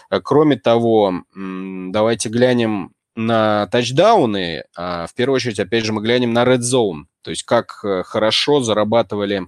[0.09, 6.43] Кроме того, давайте глянем на тачдауны, а в первую очередь, опять же, мы глянем на
[6.43, 9.47] Red Zone, то есть как э, хорошо зарабатывали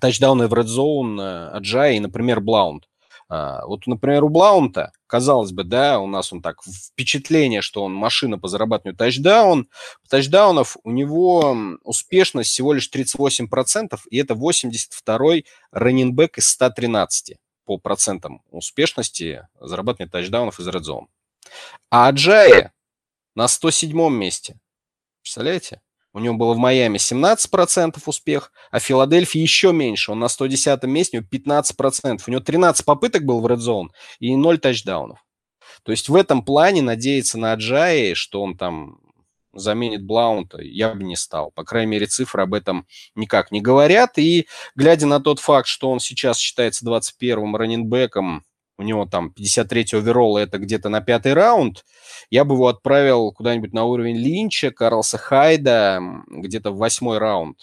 [0.00, 2.88] тачдауны в Red Zone Аджай и, например, Блаунд.
[3.28, 7.94] А, вот, например, у Блаунта, казалось бы, да, у нас он так, впечатление, что он
[7.94, 9.68] машина по зарабатыванию тачдаун.
[10.08, 18.42] Тачдаунов у него успешность всего лишь 38%, и это 82-й раннинбэк из 113 по процентам
[18.50, 21.06] успешности зарабатывания тачдаунов из Red Zone.
[21.88, 22.72] А Аджая
[23.36, 24.58] на 107 месте.
[25.22, 25.80] Представляете?
[26.16, 30.12] У него было в Майами 17% успех, а в Филадельфии еще меньше.
[30.12, 32.22] Он на 110 месте, у него 15%.
[32.26, 35.18] У него 13 попыток был в Red Zone и 0 тачдаунов.
[35.82, 38.96] То есть в этом плане надеяться на Аджаи, что он там
[39.52, 41.50] заменит Блаунта, я бы не стал.
[41.50, 44.16] По крайней мере, цифры об этом никак не говорят.
[44.16, 48.46] И глядя на тот факт, что он сейчас считается 21-м раненбеком
[48.78, 51.84] у него там 53 оверолла, это где-то на пятый раунд,
[52.30, 57.58] я бы его отправил куда-нибудь на уровень Линча, Карлса Хайда, где-то в восьмой раунд.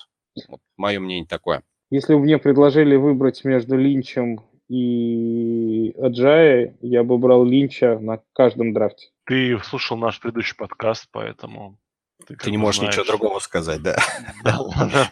[0.47, 1.63] Вот, мое мнение такое.
[1.91, 8.73] Если бы мне предложили выбрать между Линчем и Аджай, я бы брал Линча на каждом
[8.73, 9.09] драфте.
[9.25, 11.77] Ты слушал наш предыдущий подкаст, поэтому...
[12.25, 12.95] Ты, ты не можешь знаешь.
[12.95, 13.97] ничего другого сказать, да?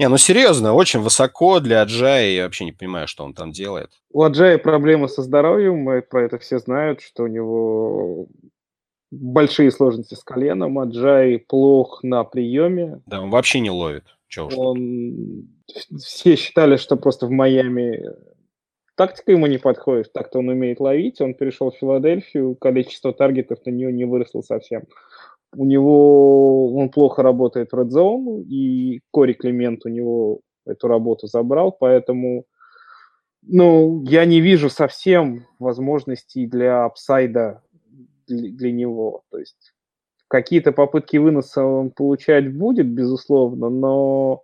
[0.00, 3.90] Не, ну серьезно, очень высоко для Аджая, я вообще не понимаю, что он там делает.
[4.10, 8.26] У Аджая проблемы со здоровьем, мы про это все знают, что у него
[9.10, 13.02] большие сложности с коленом, Аджай плох на приеме.
[13.04, 14.04] Да, он вообще не ловит.
[14.26, 15.50] Чего он...
[15.98, 18.02] Все считали, что просто в Майами
[18.94, 23.70] тактика ему не подходит, так-то он умеет ловить, он перешел в Филадельфию, количество таргетов на
[23.70, 24.84] нее не выросло совсем
[25.56, 31.26] у него он плохо работает в Red Zone, и Кори Климент у него эту работу
[31.26, 32.44] забрал, поэтому
[33.42, 37.62] ну, я не вижу совсем возможностей для апсайда
[38.26, 39.22] для, для него.
[39.30, 39.72] То есть
[40.28, 44.42] какие-то попытки выноса он получать будет, безусловно, но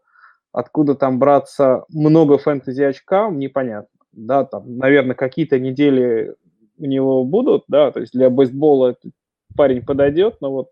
[0.53, 3.89] откуда там браться много фэнтези очкам, непонятно.
[4.13, 6.35] Да, там, наверное, какие-то недели
[6.79, 8.97] у него будут, да, то есть для бейсбола
[9.57, 10.71] парень подойдет, но вот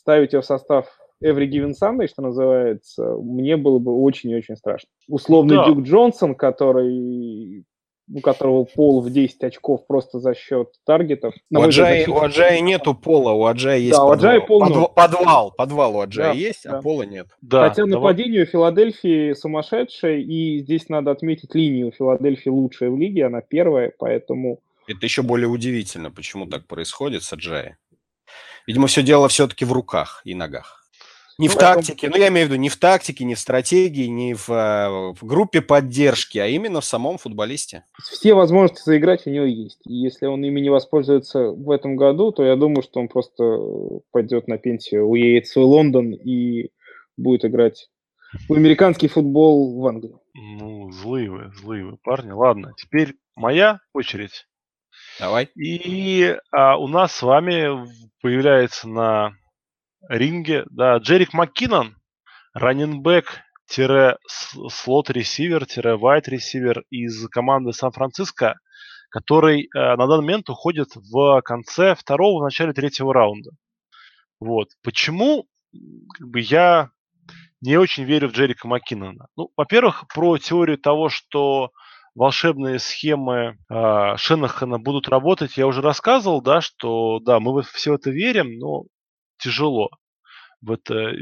[0.00, 0.86] ставить его в состав
[1.22, 4.88] Every Given Sunday, что называется, мне было бы очень и очень страшно.
[5.08, 5.66] Условный да.
[5.66, 7.64] Дюк Джонсон, который
[8.12, 11.32] у которого пол в 10 очков просто за счет таргетов.
[11.50, 14.10] У Аджаи, у Аджаи нету пола, у Аджаи есть да, подвал.
[14.10, 16.78] У Аджаи пол подвал, подвал, подвал у Аджаи да, есть, а да.
[16.78, 17.28] а пола нет.
[17.40, 17.92] Да, Хотя давай.
[17.92, 23.92] нападение у Филадельфии сумасшедшее, и здесь надо отметить линию Филадельфии лучшая в лиге, она первая,
[23.96, 24.58] поэтому...
[24.88, 27.76] Это еще более удивительно, почему так происходит с Аджаи.
[28.70, 30.86] Видимо, все дело все-таки в руках и ногах.
[31.38, 34.06] Не ну, в тактике, ну я имею в виду не в тактике, не в стратегии,
[34.06, 37.84] не в, э, в группе поддержки, а именно в самом футболисте.
[37.98, 39.80] Все возможности заиграть у него есть.
[39.88, 43.42] И если он ими не воспользуется в этом году, то я думаю, что он просто
[44.12, 46.68] пойдет на пенсию, уедет в свой Лондон и
[47.16, 47.88] будет играть
[48.48, 50.14] в американский футбол в Англии.
[50.34, 52.30] Ну, злые вы, злые вы парни.
[52.30, 54.46] Ладно, теперь моя очередь.
[55.18, 55.46] Давай.
[55.56, 57.86] И а, у нас с вами
[58.20, 59.34] появляется на
[60.08, 61.96] ринге да, Джерик МакКиннон,
[62.54, 68.58] раненбэк слот-ресивер, вайт-ресивер из команды Сан-Франциско,
[69.10, 73.50] который э, на данный момент уходит в конце второго, в начале третьего раунда.
[74.40, 74.70] Вот.
[74.82, 75.46] Почему
[76.18, 76.90] как бы, я
[77.60, 79.26] не очень верю в Джерика Маккинона?
[79.36, 81.70] Ну, во-первых, про теорию того, что
[82.14, 88.10] волшебные схемы э, Шенахана будут работать, я уже рассказывал, да, что да, мы все это
[88.10, 88.84] верим, но
[89.38, 89.90] тяжело.
[90.60, 91.12] В это,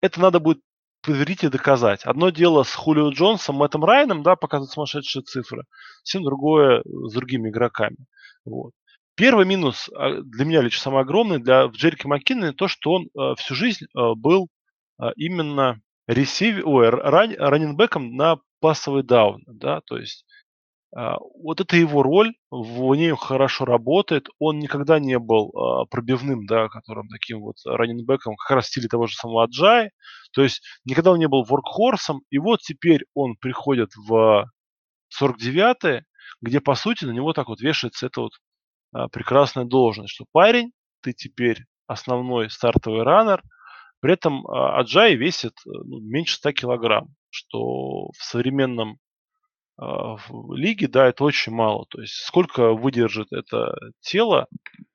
[0.00, 0.60] это надо будет
[1.02, 2.04] предварительно доказать.
[2.04, 5.64] Одно дело с Хулио Джонсом, Мэттом Райаном, да, показывать сумасшедшие цифры,
[6.02, 7.96] совсем другое с другими игроками.
[8.44, 8.72] Вот.
[9.16, 13.34] Первый минус а, для меня лично самый огромный для Джерики Маккинона то, что он э,
[13.36, 14.48] всю жизнь э, был
[15.00, 16.62] э, именно ресив...
[16.66, 17.34] Ой, ран...
[17.38, 20.24] раненбеком на пассовый даун, да, то есть
[20.96, 24.28] А, вот это его роль, в ней хорошо работает.
[24.38, 28.88] Он никогда не был а, пробивным, да, которым таким вот раненбеком, как раз в стиле
[28.88, 29.90] того же самого Аджай.
[30.32, 32.22] То есть никогда он не был воркхорсом.
[32.30, 34.46] И вот теперь он приходит в
[35.20, 36.04] 49-е,
[36.40, 38.32] где, по сути, на него так вот вешается эта вот
[38.92, 43.42] а, прекрасная должность, что парень, ты теперь основной стартовый раннер,
[44.04, 48.98] при этом Аджай весит ну, меньше 100 килограмм, что в современном
[49.78, 51.86] а, в лиге, да, это очень мало.
[51.88, 54.46] То есть сколько выдержит это тело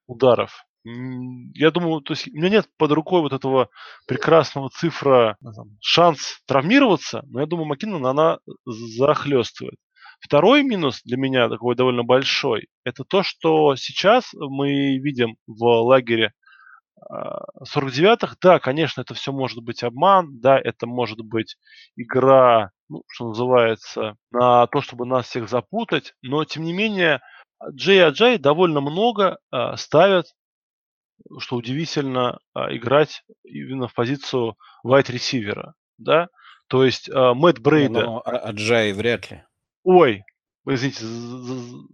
[0.05, 0.63] ударов?
[0.83, 3.69] Я думаю, то есть у меня нет под рукой вот этого
[4.05, 9.79] прекрасного цифра ну, шанс травмироваться, но я думаю, Маккинон она захлестывает.
[10.19, 16.33] Второй минус для меня такой довольно большой, это то, что сейчас мы видим в лагере
[17.09, 21.57] 49-х, да, конечно, это все может быть обман, да, это может быть
[21.95, 27.21] игра, ну, что называется, на то, чтобы нас всех запутать, но, тем не менее,
[27.71, 30.27] Джей Аджай довольно много э, ставят,
[31.39, 36.29] что удивительно, э, играть именно в позицию вайт-ресивера, да,
[36.67, 38.01] то есть э, Мэтт Брейда...
[38.01, 39.43] Но Аджай вряд ли.
[39.83, 40.23] Ой,
[40.65, 41.05] извините,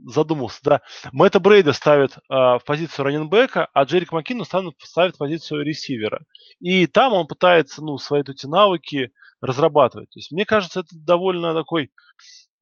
[0.06, 0.82] задумался, да.
[1.12, 6.24] Мэтта Брейда ставит а, в позицию раненбека, а Джерик Маккину ставит, ставит в позицию ресивера.
[6.60, 10.10] И там он пытается, ну, свои эти навыки разрабатывать.
[10.10, 11.92] То есть, мне кажется, это довольно такой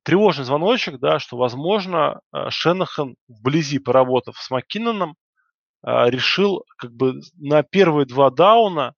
[0.03, 5.15] тревожный звоночек, да, что, возможно, а, Шенахан вблизи, поработав с Маккиноном,
[5.81, 8.93] а, решил как бы на первые два дауна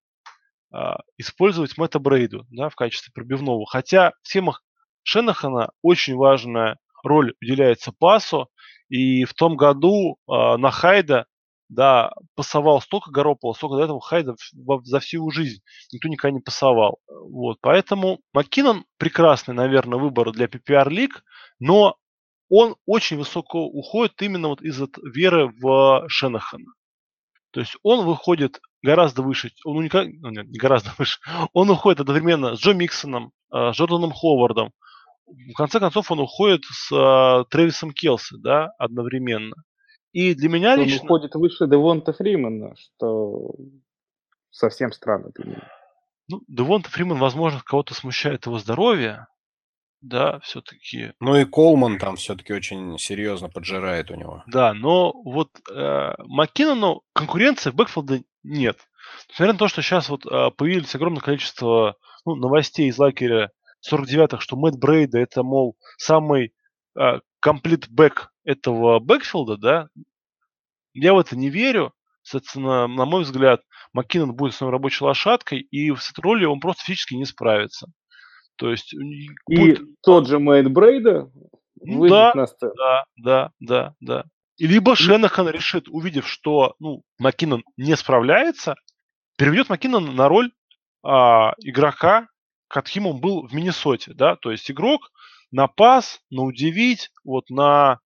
[0.72, 3.66] а, использовать Мэтта Брейду да, в качестве пробивного.
[3.66, 4.64] Хотя в схемах
[5.04, 8.50] Шенахана очень важная роль уделяется пасу.
[8.90, 11.26] И в том году э, на Хайда
[11.70, 14.36] да, пасовал столько Garoppolo, столько до этого Хайда
[14.84, 15.62] за всю жизнь.
[15.92, 17.00] Никто никогда не пасовал.
[17.08, 21.24] Вот, поэтому Маккинон прекрасный, наверное, выбор для PPR лиг,
[21.60, 21.98] но
[22.50, 26.72] он очень высоко уходит именно вот из-за веры в Шенахана.
[27.52, 30.14] То есть он выходит гораздо выше, он уникаль...
[30.20, 31.20] ну, нет, не гораздо выше,
[31.54, 34.72] он уходит одновременно с Джо Миксоном, с Джорданом Ховардом,
[35.26, 39.56] в конце концов он уходит с э, Трэвисом Келси, да, одновременно.
[40.12, 41.02] И для меня он лично...
[41.02, 43.56] Он уходит выше Девонта Фримана, что
[44.50, 45.72] совсем странно для меня.
[46.28, 49.28] Ну, Девонта Фриман, возможно, кого-то смущает его здоровье,
[50.02, 51.14] да, все-таки.
[51.20, 54.44] Ну и Колман там все-таки очень серьезно поджирает у него.
[54.48, 58.78] Да, но вот э, Маккинону конкуренции в бэкфилде нет.
[59.30, 63.52] Несмотря на то, что сейчас вот э, появились огромное количество ну, новостей из лагеря
[63.92, 66.54] 49-х, что Мэтт Брейда это, мол, самый
[67.42, 69.88] complete back uh, этого backfield а, да,
[70.94, 71.94] я в это не верю.
[72.24, 73.62] Соответственно, на мой взгляд,
[73.94, 77.88] Маккинон будет своей рабочей лошадкой, и в этой роли он просто физически не справится.
[78.56, 78.94] То есть...
[78.94, 79.82] И будет...
[80.02, 81.30] тот же Мэтт Брейда
[81.82, 82.74] ну выйдет да, на сцену.
[82.76, 84.24] Да, да, да, да.
[84.58, 88.76] И либо Шенахан решит, увидев, что ну, Маккинон не справляется,
[89.38, 90.52] переведет Маккинона на роль
[91.04, 92.28] а, игрока,
[92.84, 95.12] каким он был в Миннесоте, да, то есть игрок
[95.50, 98.00] на пас, на удивить, вот на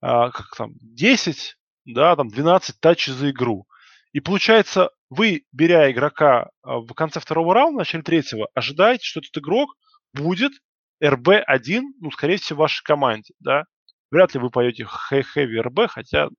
[0.00, 3.66] а, как там, 10, да, там 12 тачей за игру.
[4.12, 9.20] И получается, вы, беря игрока а, в конце второго раунда, в начале третьего, ожидаете, что
[9.20, 9.76] этот игрок
[10.12, 10.52] будет
[11.00, 13.62] РБ-1, ну, скорее всего, в вашей команде, да.
[14.10, 16.30] Вряд ли вы поете Heavy РБ, хотя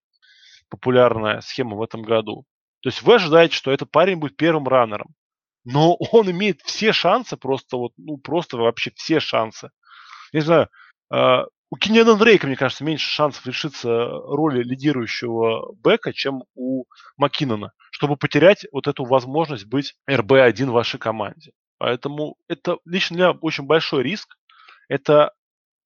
[0.67, 2.43] популярная схема в этом году.
[2.81, 5.15] То есть вы ожидаете, что этот парень будет первым раннером
[5.63, 9.71] но он имеет все шансы, просто вот, ну, просто вообще все шансы.
[10.31, 10.69] Я не знаю,
[11.13, 16.85] э, у Кенниана Дрейка, мне кажется, меньше шансов лишиться роли лидирующего бэка, чем у
[17.17, 21.53] Маккинона, чтобы потерять вот эту возможность быть РБ-1 в вашей команде.
[21.77, 24.37] Поэтому это лично для меня очень большой риск.
[24.89, 25.33] Это,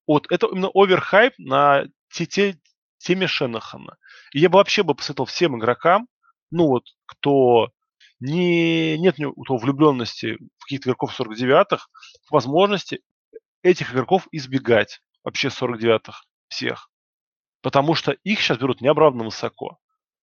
[0.06, 2.58] вот, это именно оверхайп на те, те,
[2.98, 3.96] теме Шенахана.
[4.32, 6.08] И я бы вообще бы посоветовал всем игрокам,
[6.50, 7.70] ну вот, кто
[8.20, 11.86] не, нет у того влюбленности в каких-то игроков 49-х,
[12.30, 13.00] возможности
[13.62, 16.90] этих игроков избегать вообще 49-х всех.
[17.62, 19.78] Потому что их сейчас берут неоправданно высоко.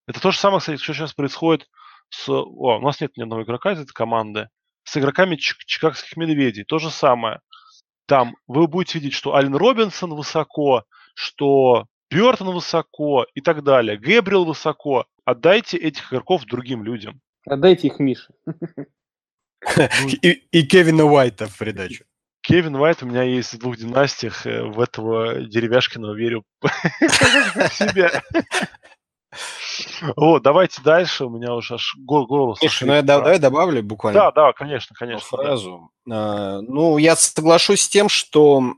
[0.06, 1.68] Это то же самое, кстати, что сейчас происходит
[2.08, 2.28] с...
[2.28, 4.48] О, у нас нет ни одного игрока из этой команды.
[4.84, 6.64] С игроками чик- чикагских медведей.
[6.64, 7.40] То же самое.
[8.06, 13.98] Там вы будете видеть, что Ален Робинсон высоко, что Бертон высоко и так далее.
[13.98, 15.06] Гэбриэл высоко.
[15.24, 17.20] Отдайте этих игроков другим людям.
[17.46, 18.32] Отдайте их Мише.
[20.22, 22.04] И, и Кевина Уайта в придачу.
[22.42, 24.46] Кевин Уайт у меня есть в двух династиях.
[24.46, 26.44] Э, в этого деревяшкиного верю
[27.72, 28.22] себя.
[30.16, 31.24] Вот, давайте дальше.
[31.24, 32.58] У меня уже аж голос.
[32.58, 34.20] Слушай, ну я давай добавлю буквально.
[34.20, 35.26] Да, да, конечно, конечно.
[35.26, 35.90] Фразу.
[36.10, 38.74] А, ну, я соглашусь с тем, что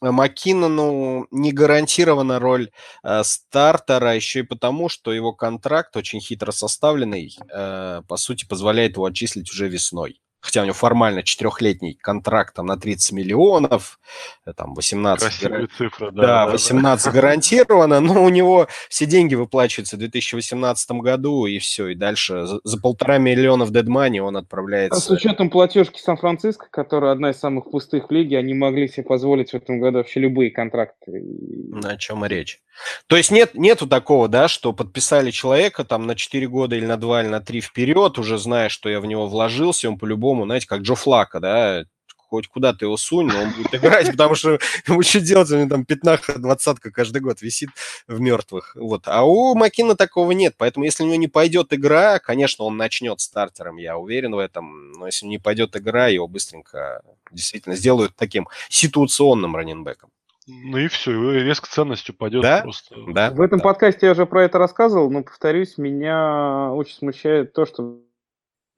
[0.00, 2.70] Маккинону не гарантирована роль
[3.02, 8.96] э, стартера еще и потому, что его контракт очень хитро составленный, э, по сути, позволяет
[8.96, 13.98] его отчислить уже весной хотя у него формально четырехлетний контракт там, на 30 миллионов,
[14.46, 15.22] э, там 18...
[15.24, 15.68] Красивая гар...
[15.76, 16.22] цифра, да.
[16.22, 17.12] Да, 18 да.
[17.12, 22.60] гарантированно, но у него все деньги выплачиваются в 2018 году, и все, и дальше за,
[22.62, 24.98] за полтора миллиона в дедмане он отправляется...
[24.98, 29.04] А с учетом платежки Сан-Франциско, которая одна из самых пустых в лиге, они могли себе
[29.04, 31.22] позволить в этом году вообще любые контракты.
[31.70, 32.60] На чем и речь.
[33.06, 36.96] То есть нет, нету такого, да, что подписали человека там на 4 года или на
[36.96, 40.66] 2 или на 3 вперед, уже зная, что я в него вложился, он по-любому, знаете,
[40.66, 41.84] как Джо Флака, да,
[42.28, 45.56] хоть куда ты его сунь, но он будет играть, потому что ему что делать, у
[45.56, 47.70] него там пятнаха, двадцатка каждый год висит
[48.06, 48.76] в мертвых.
[48.76, 49.02] Вот.
[49.06, 53.20] А у Макина такого нет, поэтому если у него не пойдет игра, конечно, он начнет
[53.20, 57.02] стартером, я уверен в этом, но если не пойдет игра, его быстренько
[57.32, 60.10] действительно сделают таким ситуационным раненбеком.
[60.46, 62.62] Ну и все, резко ценность упадет да?
[62.62, 62.94] просто.
[63.08, 63.30] Да.
[63.30, 63.64] В этом да.
[63.64, 68.00] подкасте я уже про это рассказывал, но повторюсь, меня очень смущает то, что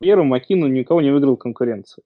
[0.00, 2.04] Первым Макину никого не выиграл конкуренцию.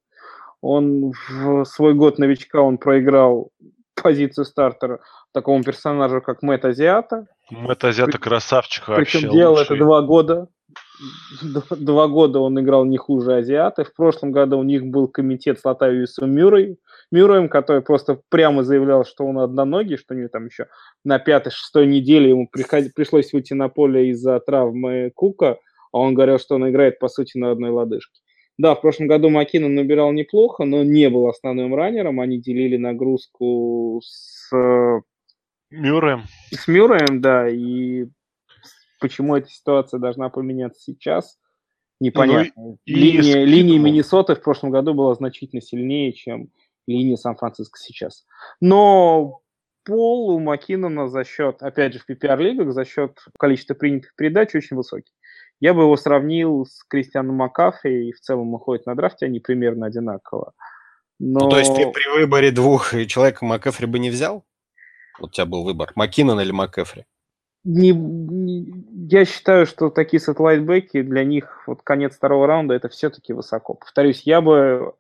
[0.60, 3.50] Он в свой год новичка он проиграл
[3.94, 5.00] позицию стартера
[5.32, 7.26] такому персонажу, как Мэтт Азиата.
[7.50, 9.18] Мэтт Азиата красавчик вообще.
[9.18, 9.76] Причем делал лучший.
[9.76, 10.48] это два года.
[11.70, 13.84] Два года он играл не хуже Азиата.
[13.84, 16.78] В прошлом году у них был комитет с Латавиусом Мюррей,
[17.12, 20.66] Мюрреем, который просто прямо заявлял, что он одноногий, что у него там еще
[21.04, 22.92] на пятой-шестой неделе ему приход...
[22.94, 25.58] пришлось выйти на поле из-за травмы Кука,
[25.94, 28.20] а он говорил, что он играет, по сути, на одной лодыжке.
[28.58, 32.18] Да, в прошлом году Макинон набирал неплохо, но не был основным раннером.
[32.18, 34.50] Они делили нагрузку с...
[35.70, 36.24] Мюрреем.
[36.50, 38.06] С Мюрреем, да, и
[38.98, 41.38] почему эта ситуация должна поменяться сейчас,
[42.00, 42.52] непонятно.
[42.56, 46.48] Ну, и линия, линия Миннесоты в прошлом году была значительно сильнее, чем
[46.88, 48.26] линия Сан-Франциско сейчас.
[48.60, 49.42] Но
[49.84, 54.76] пол у Макинона за счет, опять же, в PPR-лигах, за счет количества принятых передач очень
[54.76, 55.12] высокий.
[55.60, 59.86] Я бы его сравнил с Кристианом Макафри, и в целом уходит на драфте, они примерно
[59.86, 60.52] одинаково.
[61.18, 61.40] Но...
[61.40, 64.44] Ну, то есть ты при выборе двух человек Макафри бы не взял?
[65.18, 67.06] Вот у тебя был выбор, Макинон или Макафри?
[67.64, 73.32] Не, не, я считаю, что такие сателлайтбеки для них вот конец второго раунда это все-таки
[73.32, 73.74] высоко.
[73.74, 74.92] Повторюсь, я бы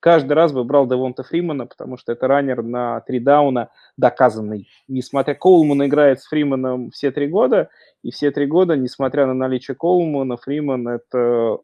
[0.00, 4.66] каждый раз бы брал Девонта Фримана, потому что это раннер на три дауна доказанный.
[4.88, 7.68] Несмотря Коулман играет с Фриманом все три года,
[8.02, 11.58] и все три года, несмотря на наличие Коулмана, Фриман это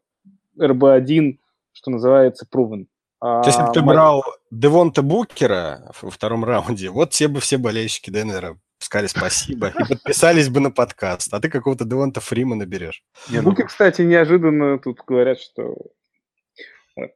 [0.59, 1.39] РБ-1,
[1.71, 2.87] что называется, провен.
[3.19, 7.57] То есть, если бы ты брал Девонта Букера во втором раунде, вот те бы все
[7.57, 13.03] болельщики ДНР сказали спасибо и подписались бы на подкаст, а ты какого-то Девонта Фримана берешь.
[13.29, 15.75] Букер, кстати, неожиданно тут говорят, что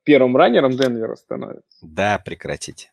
[0.03, 1.77] первым раннером Денвера становится.
[1.81, 2.91] Да, прекратите.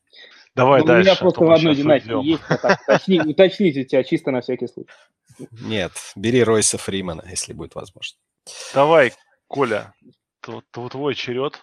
[0.55, 1.11] Давай Но дальше.
[1.11, 4.69] У меня просто в одной династии есть, а так, уточни, уточните тебя чисто на всякий
[4.69, 4.91] случай.
[5.51, 8.19] Нет, бери Ройса Фримана, если будет возможно.
[8.73, 9.13] Давай,
[9.49, 9.95] Коля,
[10.71, 11.61] твой черед.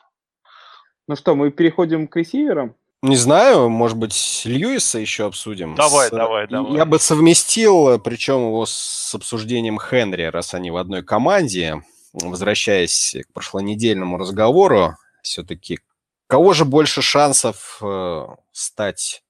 [1.07, 2.75] Ну что, мы переходим к ресиверам?
[3.01, 5.73] Не знаю, может быть, Льюиса еще обсудим.
[5.73, 6.11] Давай, с...
[6.11, 6.73] давай, давай.
[6.73, 11.81] Я бы совместил, причем его с обсуждением Хенри, раз они в одной команде.
[12.13, 15.79] Возвращаясь к прошлонедельному разговору, все-таки
[16.27, 19.23] кого же больше шансов э, стать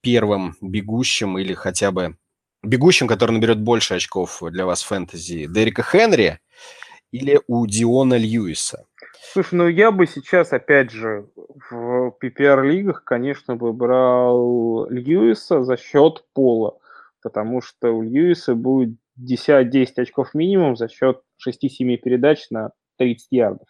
[0.00, 2.16] первым бегущим или хотя бы
[2.62, 5.46] бегущим, который наберет больше очков для вас в фэнтези?
[5.46, 6.40] Дерека Хенри
[7.10, 8.84] или у Диона Льюиса?
[9.32, 11.28] Слушай, ну я бы сейчас, опять же,
[11.70, 16.78] в PPR-лигах, конечно, бы брал Льюиса за счет пола,
[17.22, 23.66] потому что у Льюиса будет 10-10 очков минимум за счет 6-7 передач на 30 ярдов.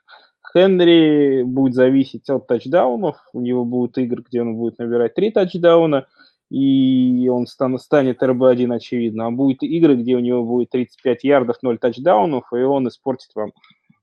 [0.53, 6.07] Хенри будет зависеть от тачдаунов, у него будут игры, где он будет набирать 3 тачдауна,
[6.51, 9.27] и он станет РБ-1, очевидно.
[9.27, 13.53] А будет игры, где у него будет 35 ярдов, 0 тачдаунов, и он испортит вам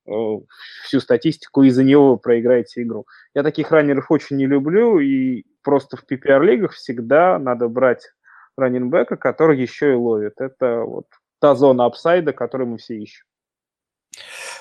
[0.06, 3.06] всю статистику, из-за него проиграете игру.
[3.34, 8.08] Я таких раннеров очень не люблю, и просто в PPR-лигах всегда надо брать
[8.58, 10.34] раннинбека, который еще и ловит.
[10.40, 11.06] Это вот
[11.40, 13.26] та зона апсайда, которую мы все ищем.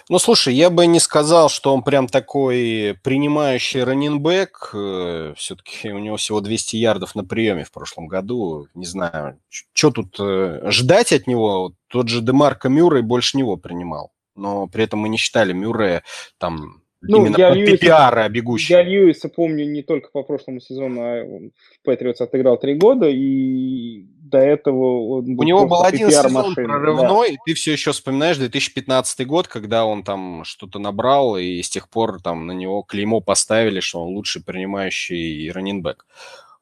[0.08, 4.70] Ну, слушай, я бы не сказал, что он прям такой принимающий раннинбэк.
[4.74, 8.66] Э, Все-таки у него всего 200 ярдов на приеме в прошлом году.
[8.74, 11.74] Не знаю, что тут э, ждать от него.
[11.88, 16.02] Тот же Демарко Мюррей больше него принимал но при этом мы не считали Мюррея
[16.38, 18.72] там ну, именно я Льюиса, PPR бегущий.
[18.74, 21.50] Я Льюиса помню не только по прошлому сезону, а в
[21.82, 26.66] Патриотс отыграл три года, и до этого он был У него был один сезон машины,
[26.66, 27.36] прорывной, да.
[27.46, 32.20] ты все еще вспоминаешь 2015 год, когда он там что-то набрал, и с тех пор
[32.20, 36.04] там на него клеймо поставили, что он лучший принимающий раненбэк.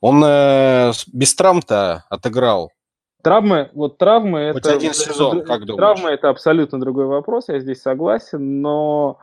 [0.00, 2.70] Он э, без травм-то отыграл.
[3.22, 4.76] Травмы, вот травмы Хоть это...
[4.76, 5.76] один сезон, как думаешь?
[5.76, 9.18] Травмы это абсолютно другой вопрос, я здесь согласен, но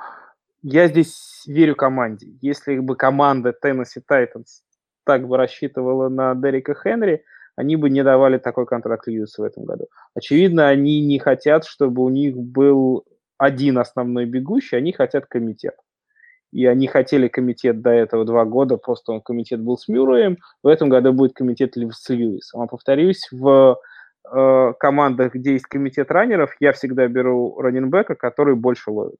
[0.61, 2.33] я здесь верю команде.
[2.41, 4.63] Если бы команда Tennessee Titans
[5.05, 7.23] так бы рассчитывала на Дерека Хенри,
[7.55, 9.87] они бы не давали такой контракт Льюису в этом году.
[10.13, 13.05] Очевидно, они не хотят, чтобы у них был
[13.37, 15.75] один основной бегущий, они хотят комитет.
[16.55, 20.67] И они хотели комитет до этого два года, просто он комитет был с Мюрреем, в
[20.67, 22.61] этом году будет комитет с Льюисом.
[22.61, 23.77] А повторюсь, в
[24.31, 29.19] э, командах, где есть комитет раннеров, я всегда беру раненбека, который больше ловит.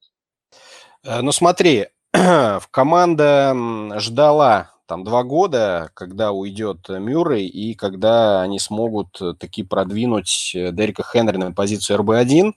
[1.03, 1.88] Э, ну смотри,
[2.71, 3.53] команда
[3.97, 10.71] ждала там два года, когда уйдет Мюррей и когда они смогут э, таки продвинуть э,
[10.71, 12.53] Дерека Хенри на позицию РБ-1.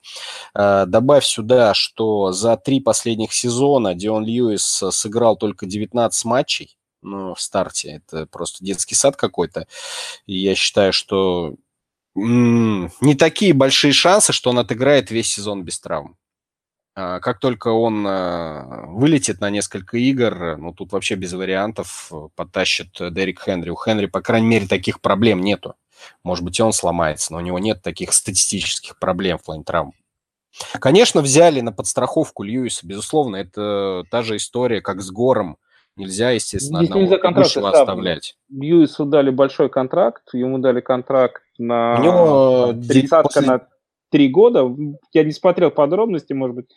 [0.87, 7.41] Добавь сюда, что за три последних сезона Дион Льюис сыграл только 19 матчей ну, в
[7.41, 8.01] старте.
[8.07, 9.67] Это просто детский сад какой-то.
[10.25, 11.55] И я считаю, что
[12.15, 16.17] не такие большие шансы, что он отыграет весь сезон без травм.
[16.99, 22.27] А, как только он а, вылетит на несколько игр, ну, тут вообще без вариантов э,
[22.35, 23.69] потащит Дерек Хенри.
[23.69, 25.75] У Хенри, по крайней мере, таких проблем нету.
[26.23, 29.93] Может быть, и он сломается, но у него нет таких статистических проблем в плане травм.
[30.73, 35.57] Конечно, взяли на подстраховку Льюиса, безусловно, это та же история, как с Гором.
[35.95, 38.35] Нельзя, естественно, Здесь одного нельзя оставлять.
[38.49, 43.61] Льюису дали большой контракт, ему дали контракт на У него 30 после- на
[44.09, 44.69] три года.
[45.13, 46.75] Я не смотрел подробности, может быть,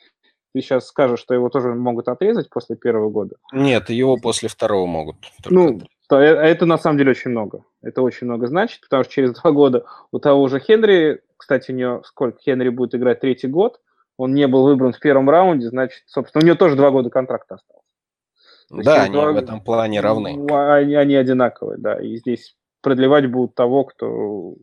[0.55, 3.37] ты сейчас скажешь, что его тоже могут отрезать после первого года.
[3.53, 5.17] Нет, его после второго могут.
[5.49, 7.65] Ну, то э- это на самом деле очень много.
[7.81, 11.75] Это очень много значит, потому что через два года у того же Хенри, кстати, у
[11.75, 13.81] него сколько Хенри будет играть третий год,
[14.19, 17.55] он не был выбран в первом раунде, значит, собственно, у него тоже два года контракта
[17.57, 17.83] осталось.
[18.85, 20.35] Да, они два- в этом плане равны.
[20.37, 22.01] Ну, Они, они одинаковые, да.
[22.01, 24.55] И здесь продлевать будут того, кто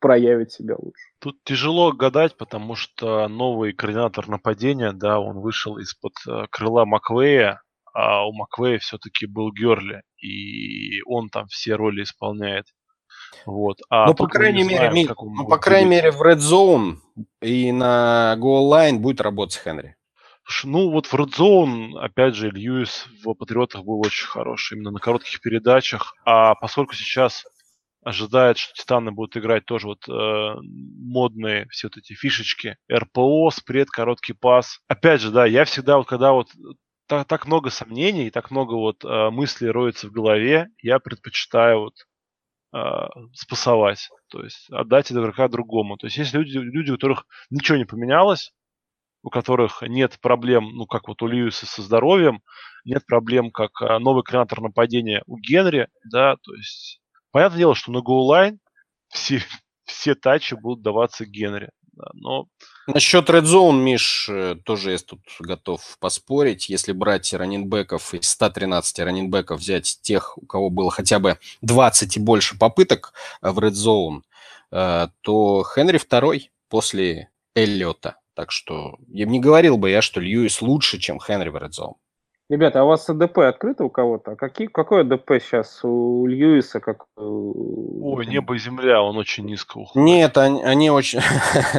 [0.00, 1.02] проявит себя лучше.
[1.20, 7.62] Тут тяжело гадать, потому что новый координатор нападения, да, он вышел из-под э, крыла Маквея,
[7.92, 12.66] а у Маквея все-таки был Герли, и он там все роли исполняет.
[13.44, 13.78] Вот.
[13.90, 16.96] А ну, по крайней не мере, знаем, ну, по крайней мере, в Red Zone
[17.40, 19.96] и на Goal Line будет работать Хенри.
[20.64, 24.98] Ну, вот в Red Zone, опять же, Льюис в Патриотах был очень хороший, именно на
[24.98, 26.14] коротких передачах.
[26.24, 27.44] А поскольку сейчас
[28.02, 33.90] ожидает, что Титаны будут играть тоже вот э, модные все вот эти фишечки, РПО, спред,
[33.90, 34.80] короткий пас.
[34.88, 36.48] Опять же, да, я всегда вот, когда вот
[37.06, 41.94] так, так много сомнений, так много вот э, мыслей роется в голове, я предпочитаю вот
[42.74, 45.96] э, спасовать, то есть отдать игрока другому.
[45.96, 48.52] То есть есть люди, люди, у которых ничего не поменялось,
[49.22, 52.42] у которых нет проблем, ну, как вот у Льюиса со здоровьем,
[52.84, 57.00] нет проблем, как а, новый координатор нападения у Генри, да, то есть
[57.38, 58.58] понятное дело, что на гоулайн
[59.08, 59.40] все,
[59.84, 62.46] все тачи будут даваться Генри, да, но
[62.88, 66.68] Насчет Red Zone, Миш, э, тоже я тут готов поспорить.
[66.68, 72.20] Если брать раненбеков из 113 раненбеков, взять тех, у кого было хотя бы 20 и
[72.20, 74.22] больше попыток э, в Red Zone,
[74.72, 78.16] э, то Хенри второй после Эллиота.
[78.34, 81.94] Так что я не говорил бы я, что Льюис лучше, чем Хенри в Red Zone.
[82.50, 84.32] Ребята, а у вас АДП открыто у кого-то?
[84.32, 86.80] А какие, какой АДП сейчас у Льюиса?
[86.80, 90.06] Как, ой, небо и земля, он очень низко уходит.
[90.06, 91.20] Нет, они, они очень...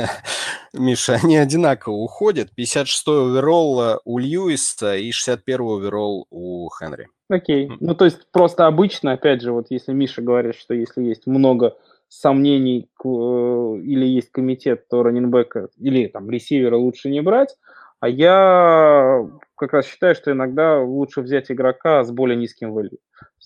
[0.73, 2.49] Миша, они одинаково уходят.
[2.55, 7.07] 56-й оверолл э, у Льюиса и 61-й оверолл у Хенри.
[7.27, 7.71] Окей.
[7.79, 11.75] Ну, то есть просто обычно, опять же, вот если Миша говорит, что если есть много
[12.07, 17.55] сомнений э, или есть комитет, то раненбека или там ресивера лучше не брать,
[17.99, 19.27] а я
[19.59, 22.97] как раз считаю, что иногда лучше взять игрока с более низким value.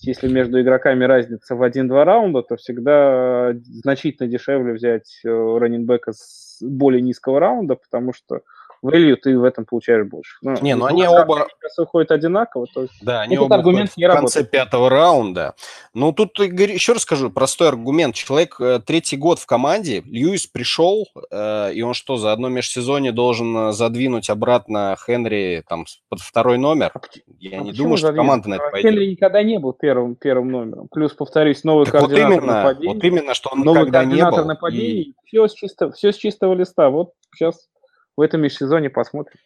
[0.02, 6.14] Есть Если между игроками разница в 1-2 раунда, то всегда значительно дешевле взять э, раненбека
[6.14, 8.42] с более низкого раунда, потому что
[8.84, 10.36] value ты в этом получаешь больше.
[10.42, 14.06] Ну, Не, ну если они оба- сейчас одинаково, то Да, они Этот оба аргумент не
[14.06, 14.52] в конце работает.
[14.52, 15.54] пятого раунда.
[15.94, 18.14] Ну, тут и говорю- еще раз скажу, простой аргумент.
[18.14, 23.14] Человек э, третий год в команде, Льюис пришел, э, и он что, за одно межсезонье
[23.14, 25.86] должен э, задвинуть обратно Хенри там
[26.20, 26.92] под второй номер?
[27.40, 28.92] Я А не думаю, что команда на это А пойдет.
[28.92, 30.88] Хенри никогда не был первым, первым номером.
[30.90, 32.94] Плюс, повторюсь, новый Так вот координатор именно, нападения.
[32.94, 34.48] вот именно, что он новый никогда не координатор был.
[34.48, 35.02] нападения.
[35.02, 36.90] И- Все, с чисто, все с чистого листа.
[36.90, 37.70] Вот сейчас
[38.16, 39.38] в этом межсезоне посмотрим.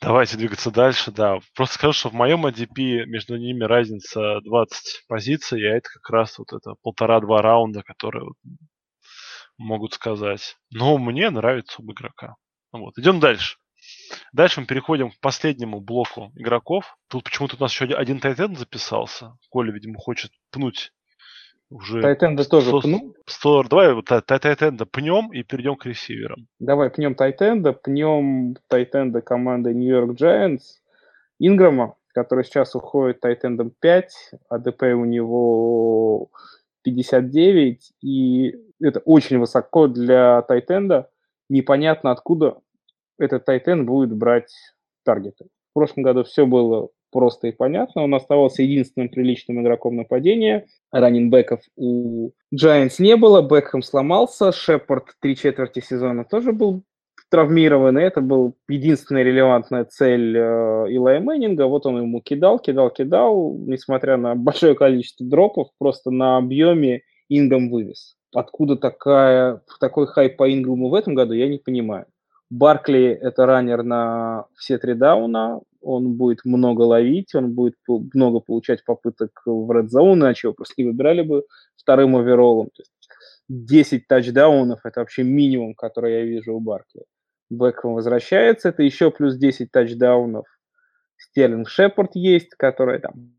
[0.00, 1.38] Давайте двигаться дальше, да.
[1.54, 6.38] Просто скажу, что в моем ADP между ними разница 20 позиций, а это как раз
[6.38, 8.34] вот это полтора-два раунда, которые вот
[9.56, 10.56] могут сказать.
[10.70, 12.34] Но мне нравится оба игрока.
[12.74, 13.56] Ну Вот, идем дальше.
[14.32, 16.96] Дальше мы переходим к последнему блоку игроков.
[17.08, 19.36] Тут почему-то у нас еще один- тайтен записался.
[19.50, 20.92] Коля, видимо, хочет пнуть
[21.70, 22.00] уже...
[22.02, 23.14] Тайтенда тоже сто- пну.
[23.26, 26.46] сто- Давай Тайтенда пнем и перейдем к ресиверам.
[26.58, 30.80] Давай пнем Тайтенда, пнем Тайтенда команды Нью-Йорк Giants,
[31.38, 34.12] Инграма, который сейчас уходит Тайтендом 5,
[34.48, 36.30] АДП у него
[36.82, 41.10] 59, и это очень высоко для Тайтенда.
[41.48, 42.58] Непонятно, откуда
[43.18, 44.52] этот Тайтенд будет брать
[45.04, 45.46] таргеты.
[45.70, 48.02] В прошлом году все было просто и понятно.
[48.02, 50.66] Он оставался единственным приличным игроком нападения.
[50.92, 56.82] Раннинбеков у Giants не было, Бекхэм сломался, Шепард три четверти сезона тоже был
[57.30, 61.66] травмирован, и это был единственная релевантная цель э, Илая Мэннинга.
[61.66, 67.70] Вот он ему кидал, кидал, кидал, несмотря на большое количество дропов, просто на объеме Ингам
[67.70, 68.16] вывез.
[68.34, 72.06] Откуда такая, такой хайп по Инграму в этом году, я не понимаю.
[72.50, 78.84] Баркли– это раннер на все три дауна, он будет много ловить, он будет много получать
[78.84, 81.44] попыток в red zone, иначе его просто не выбирали бы
[81.76, 82.70] вторым оверолом.
[82.70, 82.92] То есть
[83.48, 87.04] 10 тачдаунов– это вообще минимум, который я вижу у Баркли.
[87.50, 90.46] Бекхэм возвращается, это еще плюс 10 тачдаунов.
[91.16, 93.36] Стерлинг Шепард есть, который там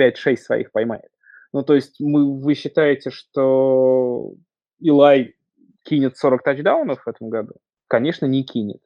[0.00, 1.10] 5-6 своих поймает.
[1.52, 4.34] Ну, то есть мы, вы считаете, что
[4.80, 5.36] Илай
[5.84, 7.54] кинет 40 тачдаунов в этом году?
[7.88, 8.80] Конечно, не кинет.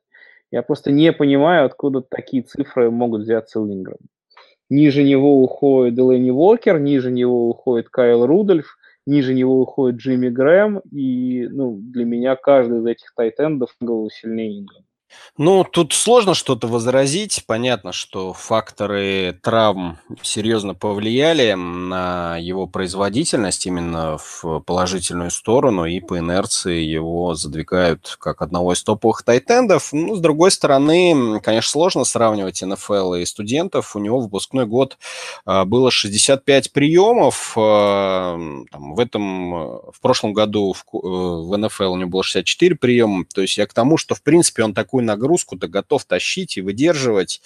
[0.51, 3.99] Я просто не понимаю, откуда такие цифры могут взяться у Инграма.
[4.71, 10.81] Ниже него уходит Делэни Уокер, ниже него уходит Кайл Рудольф, ниже него уходит Джимми Грэм,
[10.91, 14.87] и ну, для меня каждый из этих тайтендов голову сильнее Инграма.
[15.39, 17.45] Ну, тут сложно что-то возразить.
[17.47, 26.19] Понятно, что факторы травм серьезно повлияли на его производительность именно в положительную сторону, и по
[26.19, 29.93] инерции его задвигают как одного из топовых тайтендов.
[29.93, 33.97] Ну, с другой стороны, конечно, сложно сравнивать НФЛ и студентов.
[33.97, 34.99] У него выпускной год
[35.45, 37.55] а, было 65 приемов.
[37.57, 38.39] а,
[38.71, 42.75] там, в этом, э, в прошлом году в, э, в НФЛ у него было 64
[42.77, 43.25] приема.
[43.33, 47.43] То есть я к тому, что, в принципе, он такую нагрузку-то готов тащить и выдерживать.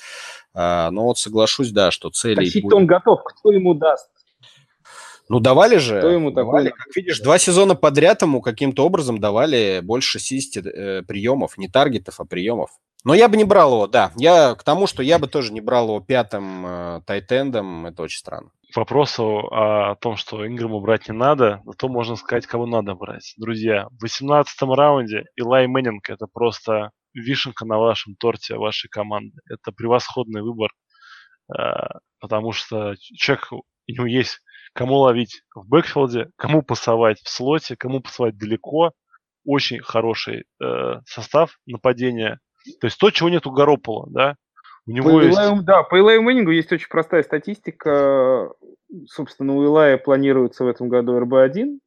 [0.54, 2.36] А, Но вот соглашусь, да, что целей...
[2.46, 4.08] Тащить-то будет- он готов, кто ему даст?
[5.28, 5.98] Ну, давали же.
[5.98, 6.68] Кто ему давали.
[6.68, 11.58] такой- Как видишь, два сезона подряд ему каким-то образом давали больше 60 э, приемов.
[11.58, 12.70] Не таргетов, а приемов.
[13.04, 14.12] Но я бы не брал его, да.
[14.16, 17.86] Я к тому, что я бы тоже не брал его пятым э, tight end ом.
[17.86, 18.50] Это очень странно.
[18.72, 23.34] К вопросу о том, что Инграму брать не надо, зато можно сказать, кого надо брать.
[23.36, 26.90] Друзья, в 18 раунде Илай Мэннинг– это просто
[27.20, 29.38] вишенка на вашем торте вашей команды.
[29.48, 30.70] Это превосходный выбор,
[31.56, 31.62] э,
[32.20, 34.40] потому что человек, у него есть
[34.72, 38.92] кому ловить в backfield е, кому пасовать в слоте, кому пасовать далеко.
[39.44, 42.40] Очень хороший э, состав нападения.
[42.80, 44.36] То есть то, чего нет у Гаропола, да.
[44.86, 45.36] У него По есть...
[45.36, 48.52] Илаю- да, по Илаю Мэннингу есть очень простая статистика.
[49.06, 51.78] Собственно, у Илая планируется в этом году РБ-1.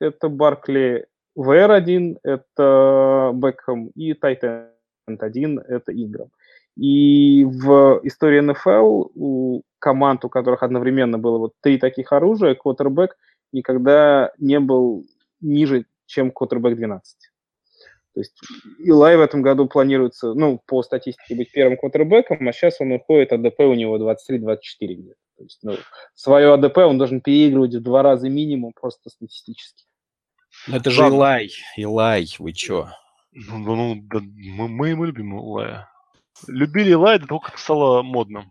[0.00, 1.06] Это Баркли
[1.38, 4.72] ВР-1, это Бекхэм и Тайтенд
[5.06, 6.30] 1, это Инграм.
[6.76, 13.16] И в истории НФЛ у команд, у которых одновременно было вот три таких оружия, квотербек
[13.52, 15.06] никогда не был
[15.40, 17.16] ниже, чем квотербек 12.
[18.14, 18.40] То есть
[18.80, 23.32] Илай в этом году планируется, ну, по статистике быть первым квотербеком, а сейчас он уходит,
[23.32, 25.16] АДП у него 23-24 где-то.
[25.36, 25.76] То есть, ну,
[26.14, 29.87] свое АДП он должен переигрывать в два раза минимум просто статистически.
[30.66, 31.16] Ну, это же Ладно.
[31.16, 31.50] Илай.
[31.76, 32.88] Илай, вы чё?
[33.32, 35.88] Ну, ну, да, мы, мы, мы любим Илая.
[36.46, 38.50] Любили Илая до того, как стало модным.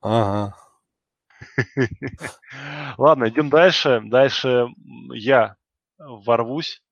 [0.00, 0.54] Ага.
[2.98, 4.00] Ладно, идем дальше.
[4.04, 4.68] Дальше
[5.12, 5.56] я
[5.98, 6.82] ворвусь,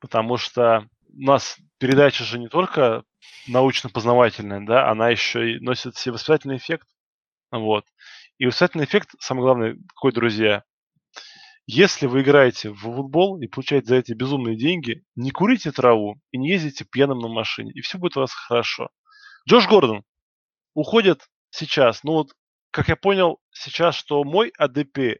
[0.00, 3.04] потому что у нас передача же не только
[3.48, 6.88] научно-познавательная, да, она еще и носит себе воспитательный эффект.
[7.50, 7.84] Вот.
[8.38, 10.64] И воспитательный эффект, самое главное, какой, друзья,
[11.66, 16.38] если вы играете в футбол и получаете за эти безумные деньги, не курите траву и
[16.38, 18.88] не ездите пьяным на машине, и все будет у вас хорошо.
[19.48, 20.04] Джош Гордон
[20.74, 22.04] уходит сейчас.
[22.04, 22.32] Ну вот,
[22.70, 25.18] как я понял сейчас, что мой АДП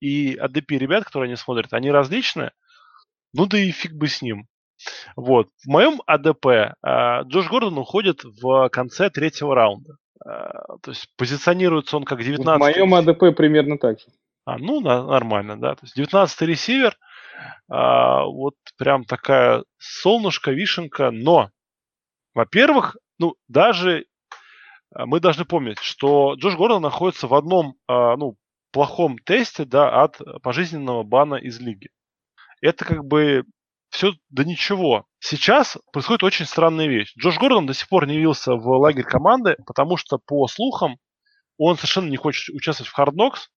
[0.00, 2.52] и АДП ребят, которые они смотрят, они различны.
[3.32, 4.46] Ну да и фиг бы с ним.
[5.16, 5.48] Вот.
[5.64, 9.96] В моем АДП а, Джош Гордон уходит в конце третьего раунда.
[10.24, 14.06] А, То есть позиционируется он как 19 В моем АДП примерно так же.
[14.46, 15.74] А, ну, на- нормально, да.
[15.74, 16.96] То есть 19 ресивер,
[17.68, 21.50] а, вот прям такая солнышко, вишенка, но,
[22.34, 24.06] во-первых, ну, даже
[24.94, 28.36] а, мы должны помнить, что Джош Гордон находится в одном, а, ну,
[28.72, 31.88] плохом тесте, да, от пожизненного бана из лиги.
[32.60, 33.44] Это как бы
[33.90, 35.06] все да ничего.
[35.20, 37.12] Сейчас происходит очень странная вещь.
[37.18, 40.98] Джош Гордон до сих пор не явился в лагерь команды, потому что, по слухам,
[41.58, 43.48] он совершенно не хочет участвовать в Hard Knocks,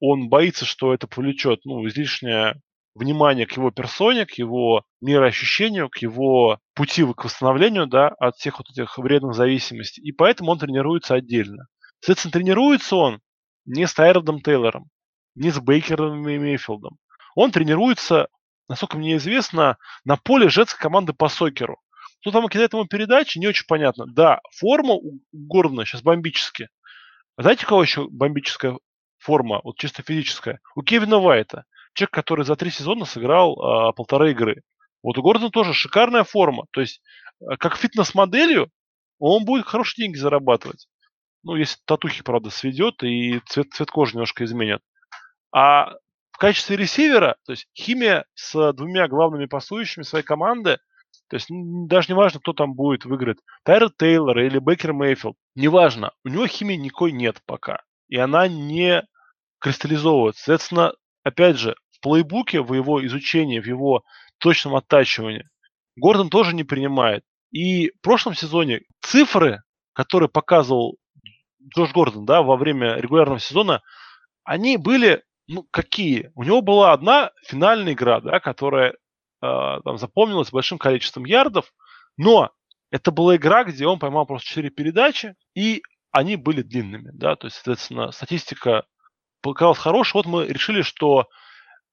[0.00, 2.60] он боится, что это повлечет ну, излишнее
[2.94, 8.58] внимание к его персоне, к его мироощущению, к его пути к восстановлению да, от всех
[8.58, 10.02] вот этих вредных зависимостей.
[10.02, 11.66] И поэтому он тренируется отдельно.
[12.00, 13.20] Соответственно, тренируется он
[13.64, 14.88] не с Тайродом Тейлором,
[15.34, 16.98] не с Бейкером и Мейфилдом.
[17.34, 18.28] Он тренируется,
[18.68, 21.78] насколько мне известно, на поле женской команды по сокеру.
[22.20, 24.06] Кто там кидает ему передачи, не очень понятно.
[24.06, 26.68] Да, форма у Гордона сейчас бомбическая.
[27.36, 28.76] Знаете, у кого еще бомбическая
[29.18, 30.60] форма, вот чисто физическая?
[30.74, 31.64] У Кевина Вайта.
[31.94, 34.62] Человек, который за три сезона сыграл а, полторы игры.
[35.02, 36.66] Вот у Гордона тоже шикарная форма.
[36.70, 37.02] То есть,
[37.40, 38.70] а, как фитнес-моделью,
[39.18, 40.88] он будет хорошие деньги зарабатывать.
[41.42, 44.82] Ну, если татухи, правда, сведет и цвет, цвет кожи немножко изменят.
[45.52, 45.94] А
[46.30, 50.78] в качестве ресивера, то есть химия с двумя главными пасующими своей команды,
[51.28, 56.12] то есть даже не важно, кто там будет выиграть, Тайрер Тейлор или Бейкер Мейфилд, неважно,
[56.24, 57.82] у него химии никакой нет пока.
[58.08, 59.04] И она не
[59.60, 60.42] кристаллизовывается.
[60.44, 60.92] Соответственно,
[61.24, 64.02] опять же, в плейбуке, в его изучении, в его
[64.38, 65.48] точном оттачивании,
[65.96, 67.24] Гордон тоже не принимает.
[67.50, 70.96] И в прошлом сезоне цифры, которые показывал
[71.74, 73.82] Джош Гордон да, во время регулярного сезона,
[74.44, 76.30] они были ну, какие?
[76.34, 78.96] У него была одна финальная игра, да, которая э,
[79.40, 81.72] там запомнилась большим количеством ярдов,
[82.18, 82.50] но
[82.90, 87.46] это была игра, где он поймал просто 4 передачи, и они были длинными, да, то
[87.46, 88.84] есть, соответственно, статистика
[89.40, 90.22] показалась хорошая.
[90.22, 91.28] Вот мы решили, что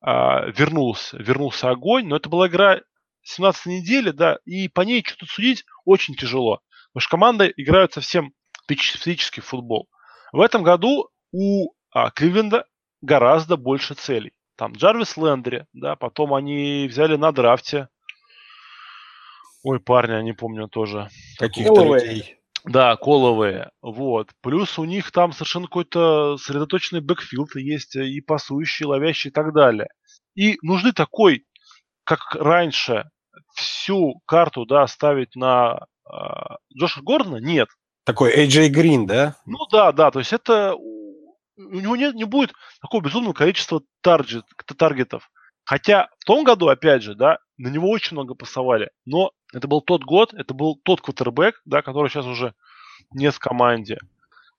[0.05, 0.11] э,
[0.51, 2.79] вернулся, вернулся огонь, но это была игра
[3.23, 6.61] 17 недели, да, и по ней что-то судить очень тяжело,
[6.93, 8.33] потому что команды играют совсем
[8.67, 9.89] физический футбол.
[10.31, 12.65] В этом году у а, Кливленда
[13.01, 14.33] гораздо больше целей.
[14.57, 17.89] Там Джарвис Лендри, да, потом они взяли на драфте.
[19.63, 21.09] Ой, парня, не помню тоже.
[21.37, 22.37] Каких-то людей.
[22.67, 23.69] Да, коловые.
[23.81, 24.29] Вот.
[24.41, 29.87] Плюс у них там совершенно какой-то сосредоточенный backfield есть, и пасующий, ловящий и так далее.
[30.35, 31.45] И нужны такой,
[32.03, 33.09] как раньше,
[33.53, 36.15] всю карту, да, ставить на э,
[36.77, 37.37] Джоша Гордона?
[37.37, 37.69] Нет.
[38.03, 39.35] Такой AJ Green, да?
[39.45, 44.43] Ну да, да, то есть это у него не, не будет такого безумного количества target,
[44.77, 45.29] target ов.
[45.63, 48.91] Хотя в том году, опять же, да, на него очень много пасовали.
[49.05, 52.53] Но это был тот год, это был тот квотербек, да, который сейчас уже
[53.11, 53.99] не в команде.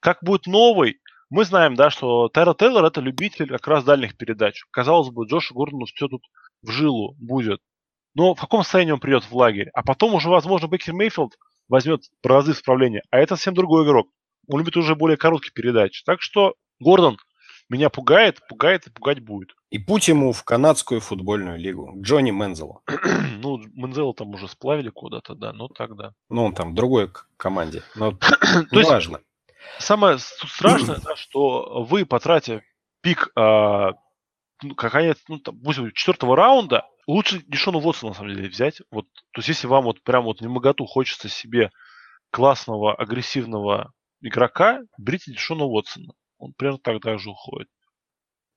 [0.01, 4.65] Как будет новый, мы знаем, да, что Тайра Тейлор это любитель как раз дальних передач.
[4.71, 6.23] Казалось бы, Джошу Гордону все тут
[6.63, 7.61] в жилу будет.
[8.15, 9.69] Но в каком состоянии он придет в лагерь?
[9.75, 11.37] А потом уже, возможно, Бекер Мейфилд
[11.69, 13.03] возьмет бразы в.
[13.11, 14.09] А это совсем другой игрок.
[14.49, 16.05] Он любит уже более короткие передачи.
[16.07, 17.19] Так что Гордон
[17.69, 19.55] меня пугает, пугает и пугать будет.
[19.71, 21.93] И путь ему в канадскую футбольную лигу.
[22.01, 22.83] Джонни Мензелу.
[23.39, 26.13] ну, Мензела там уже сплавили куда-то, да, ну тогда.
[26.29, 27.83] Ну, он там в другой команде.
[27.95, 28.13] Но
[28.71, 29.21] То важно.
[29.79, 32.63] Самое страшное, да, что вы, потратив
[33.03, 33.93] пик а,
[34.63, 38.81] ну, какая ну, там, будем четвертого раунда, лучше Дешону Вотсона, на самом деле, взять.
[38.91, 41.71] Вот, то есть, если вам вот прям вот не моготу хочется себе
[42.31, 46.13] классного, агрессивного игрока, берите Дешона Уотсона.
[46.47, 47.69] Он примерно так даже уходит.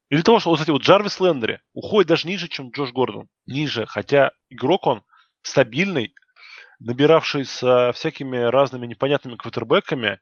[0.10, 3.28] Или того, что, вот, кстати, вот Джарвис Лендри уходит даже ниже, чем Джош Гордон.
[3.46, 5.04] Ниже, хотя игрок он
[5.42, 6.14] стабильный,
[6.80, 10.20] набиравший с всякими разными непонятными квотербеками,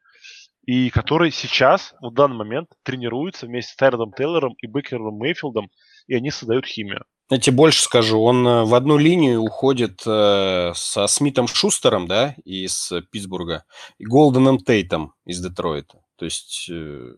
[0.65, 5.69] и который сейчас, в данный момент, тренируется вместе с Тайродом Тейлором и Бекером Мейфилдом,
[6.07, 7.05] и они создают химию.
[7.29, 12.35] Я тебе больше скажу, он э, в одну линию уходит э, со Смитом Шустером, да,
[12.45, 13.65] из Питтсбурга,
[13.97, 15.99] и Голденом Тейтом из Детройта.
[16.17, 17.15] То есть э,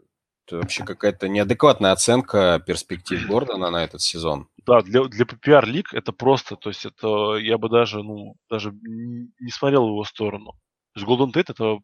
[0.51, 4.47] вообще какая-то неадекватная оценка перспектив Гордона на этот сезон.
[4.65, 8.71] Да, для, для PPR лиг это просто, то есть это я бы даже, ну, даже
[8.71, 10.53] не смотрел в его сторону.
[10.93, 11.77] То есть Golden Tate это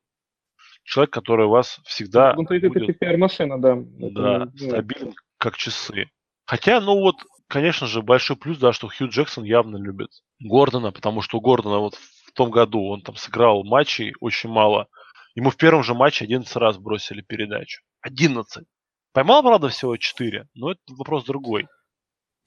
[0.84, 2.34] человек, который вас всегда...
[2.34, 2.90] Golden Tate будет...
[2.90, 3.76] это PPR-машина, да.
[3.78, 6.10] Да, это, стабилен, как часы.
[6.46, 7.16] Хотя, ну вот,
[7.48, 10.10] конечно же, большой плюс, да, что Хью Джексон явно любит
[10.40, 14.88] Гордона, потому что у Гордона вот в том году он там сыграл матчей очень мало.
[15.34, 17.82] Ему в первом же матче 11 раз бросили передачу.
[18.06, 18.68] 11.
[19.14, 21.68] Поймал, правда, всего 4, но это вопрос другой.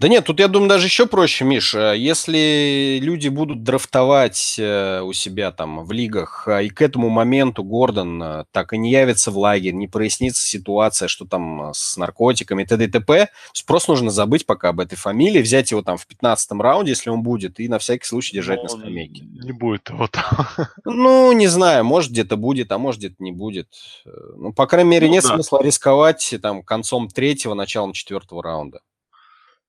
[0.01, 1.75] Да нет, тут, я думаю, даже еще проще, Миш.
[1.75, 7.09] Э, если люди будут драфтовать э, у себя там в лигах, а, и к этому
[7.09, 11.97] моменту Гордон э, так и не явится в лагерь, не прояснится ситуация, что там с
[11.97, 12.85] наркотиками, т.д.
[12.85, 13.29] и т.п.,
[13.67, 17.25] просто нужно забыть пока об этой фамилии, взять его там в 15 раунде, если он
[17.25, 19.25] будет, и на всякий случай держать Но на скамейке.
[19.25, 20.47] Не будет его там.
[20.85, 23.69] Ну, не знаю, может где-то будет, а может где-то не будет.
[24.05, 25.35] Ну, по крайней мере, ну, нет да.
[25.35, 28.81] смысла рисковать там концом третьего, началом четвертого раунда.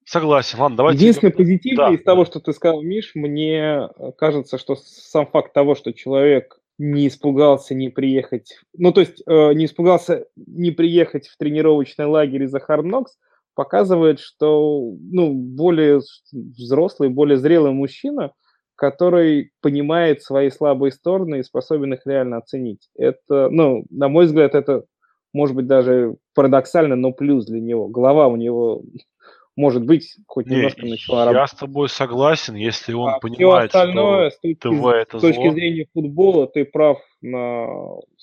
[0.10, 0.60] Согласен.
[0.60, 1.02] Ладно, давайте...
[1.02, 1.94] Единственное позитивное да.
[1.94, 7.08] из того, что ты сказал, Миш, мне кажется, что сам факт того, что человек не
[7.08, 12.58] испугался не приехать, ну, то есть э, не испугался не приехать в тренировочный лагерь из-за
[12.58, 13.06] Hard
[13.54, 16.02] показывает, что ну, более
[16.32, 18.32] взрослый, более зрелый мужчина,
[18.74, 22.90] который понимает свои слабые стороны и способен их реально оценить.
[22.96, 24.86] Это, ну, на мой взгляд, это
[25.34, 27.88] может быть даже парадоксально, но плюс для него.
[27.88, 28.82] Голова у него
[29.60, 31.58] может быть, хоть Не, немножко начала я работать.
[31.58, 35.22] с тобой согласен, если он А все понимает, остальное, что с точки, ТВ это с
[35.22, 35.52] точки зло.
[35.52, 37.68] зрения футбола, ты прав на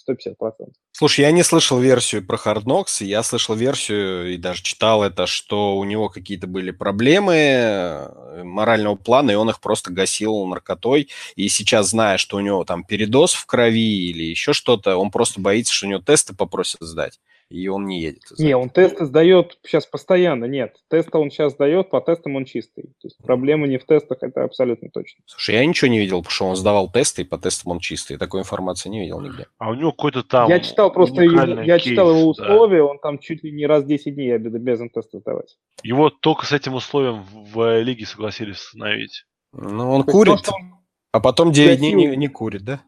[0.08, 0.72] 150%.
[0.92, 5.26] Слушай, я не слышал версию про Hard Knocks, я слышал версию и даже читал это,
[5.26, 11.08] что у него какие-то были проблемы э, морального плана, и он их просто гасил наркотой.
[11.34, 15.38] И сейчас, зная, что у него там передоз в крови или еще что-то, он просто
[15.38, 18.22] боится, что у него тесты попросят сдать, и он не едет.
[18.38, 18.62] Не, этого.
[18.62, 20.46] он тесты сдает сейчас постоянно.
[20.46, 22.84] Нет, тесты он сейчас сдает, по тестам он чистый.
[23.00, 25.22] То есть проблема не в тестах, это абсолютно точно.
[25.26, 28.16] Слушай, я ничего не видел, потому что он сдавал тесты, и по тестам он чистый.
[28.16, 29.46] Такой информации не видел нигде.
[29.58, 32.54] А у него какой-то там я читал просто его, я читал его кейс, да.
[32.54, 35.56] условия, он там чуть ли не раз в 10 дней обязан тесты сдавать.
[35.82, 39.24] Его только с этим условием в, лиге согласились установить.
[39.52, 40.74] Ну, он То курит, то, он-
[41.12, 42.82] а потом 9 дней не, не курит, да?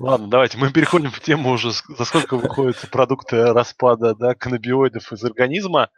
[0.00, 5.22] Ладно, давайте мы переходим в тему уже, за сколько выходят продукты распада да, каннабиоидов из
[5.24, 5.90] организма.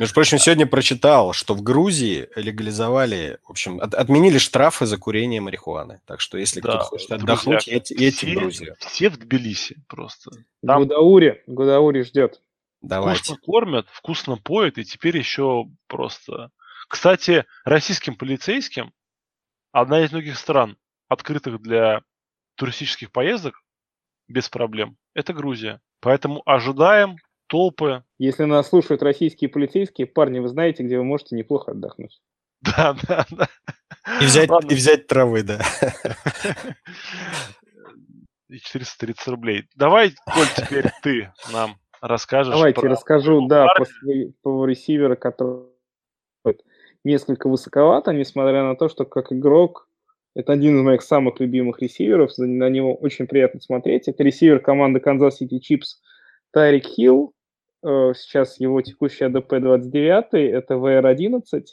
[0.00, 5.40] Между прочим, сегодня прочитал, что в Грузии легализовали, в общем, от- отменили штрафы за курение
[5.40, 6.00] марихуаны.
[6.04, 8.76] Так что, если Да, кто-то хочет друзья, отдохнуть, едьте в все, Грузию.
[8.80, 10.30] все в Тбилиси просто.
[10.66, 12.40] Там Гудаури, Гудаури ждет.
[12.82, 13.22] Давайте.
[13.22, 16.50] вкусно кормят, вкусно поют, и теперь еще просто...
[16.88, 18.92] Кстати, российским полицейским
[19.72, 20.76] одна из многих стран,
[21.08, 22.02] открытых для
[22.56, 23.62] туристических поездок
[24.28, 25.80] без проблем, это Грузия.
[26.00, 28.04] Поэтому ожидаем толпы.
[28.18, 32.20] Если нас слушают российские полицейские, парни, вы знаете, где вы можете неплохо отдохнуть.
[32.76, 33.48] Да, да, да.
[34.22, 34.70] И взять, Ладно.
[34.70, 35.60] и взять травы, да.
[38.48, 39.68] И 430 рублей.
[39.74, 43.66] Давай, Коль, теперь ты нам расскажешь Давайте про расскажу, да,
[44.42, 45.66] по ресивера, который
[47.04, 49.88] несколько высоковато, несмотря на то, что как игрок
[50.34, 54.08] это один из моих самых любимых ресиверов, на него очень приятно смотреть.
[54.08, 55.96] Это ресивер команды Kansas City Chiefs
[56.52, 57.32] Тарик Хилл.
[57.84, 61.64] Э, Сейчас его текущий АДП 29, это VR11.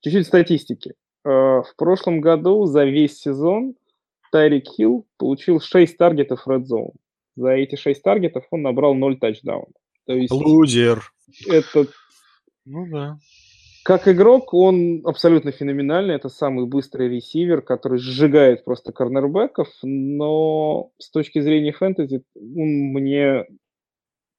[0.00, 0.94] Чуть-чуть статистики.
[1.24, 1.28] Э,
[1.62, 3.74] В прошлом году за весь сезон
[4.32, 6.92] Тайрик Хилл получил 6 таргетов в Red Zone.
[7.36, 9.68] За эти 6 таргетов он набрал 0 тачдаунов.
[10.06, 11.02] То есть Лузер.
[11.48, 11.86] это
[12.64, 13.18] Ну да.
[13.86, 16.16] Как игрок он абсолютно феноменальный.
[16.16, 19.68] Это самый быстрый ресивер, который сжигает просто корнербеков.
[19.84, 23.46] Но с точки зрения фэнтези он мне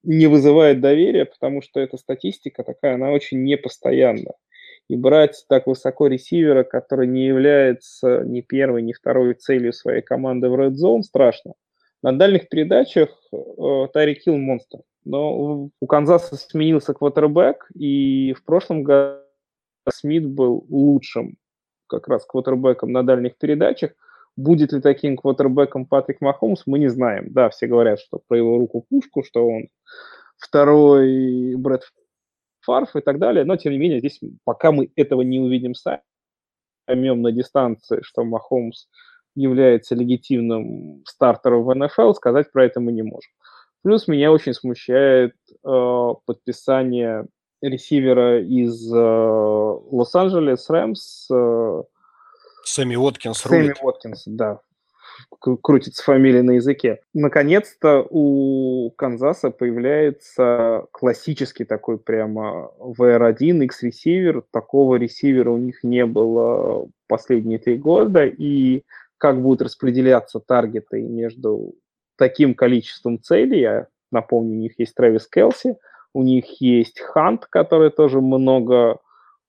[0.03, 4.33] не вызывает доверия, потому что эта статистика такая, она очень непостоянна.
[4.89, 10.49] И брать так высоко ресивера, который не является ни первой, ни второй целью своей команды
[10.49, 11.53] в Red Zone, страшно.
[12.03, 14.79] На дальних передачах э, Тарик Хилл монстр.
[15.05, 19.21] Но у Канзаса сменился квотербек, и в прошлом году
[19.91, 21.37] Смит был лучшим
[21.87, 23.91] как раз квотербеком на дальних передачах.
[24.35, 27.33] Будет ли таким квотербеком Патрик Махомс, мы не знаем.
[27.33, 29.69] Да, все говорят, что про его руку пушку, что он
[30.37, 31.83] второй Брэд
[32.61, 33.45] Фарф и так далее.
[33.45, 36.01] Но, тем не менее, здесь пока мы этого не увидим сами,
[36.85, 38.87] поймем на дистанции, что Махомс
[39.35, 43.31] является легитимным стартером в НФЛ, сказать про это мы не можем.
[43.83, 45.33] Плюс меня очень смущает
[45.63, 47.27] э, подписание
[47.61, 51.83] ресивера из э, Лос-Анджелес Рэмс э,
[52.63, 53.77] Сэмми Уоткинс Сэмми рулит.
[53.81, 54.59] Уоткинс, да,
[55.43, 56.99] Кру- крутится фамилия на языке.
[57.13, 64.43] Наконец-то у Канзаса появляется классический такой прямо VR1 X-ресивер.
[64.51, 68.25] Такого ресивера у них не было последние три года.
[68.25, 68.83] И
[69.17, 71.73] как будут распределяться таргеты между
[72.17, 75.77] таким количеством целей, я напомню, у них есть Трэвис Келси,
[76.13, 78.99] у них есть Хант, который тоже много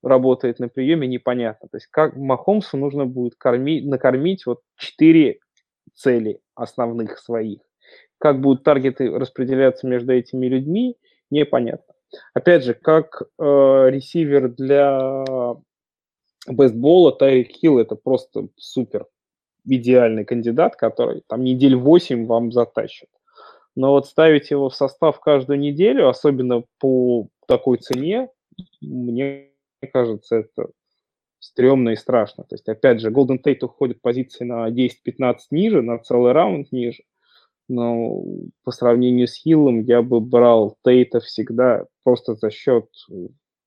[0.03, 1.69] работает на приеме, непонятно.
[1.69, 5.41] То есть как Махомсу нужно будет кормить, накормить вот четыре
[5.95, 7.61] цели основных своих.
[8.19, 10.97] Как будут таргеты распределяться между этими людьми,
[11.31, 11.95] непонятно.
[12.35, 15.25] Опять же, как э, ресивер для
[16.47, 19.07] бейсбола Тайрик Хилл это просто супер
[19.65, 23.09] идеальный кандидат, который там недель 8 вам затащит.
[23.79, 28.29] Но вот ставить его в состав каждую неделю, особенно по такой цене,
[28.81, 29.51] мне
[29.93, 30.71] кажется, это
[31.39, 32.43] стрёмно и страшно.
[32.43, 37.05] То есть, опять же, Golden Tate уходит позиции на 10-15 ниже, на целый раунд ниже.
[37.69, 38.21] Но
[38.65, 42.87] по сравнению с Хиллом я бы брал Тейта всегда просто за счет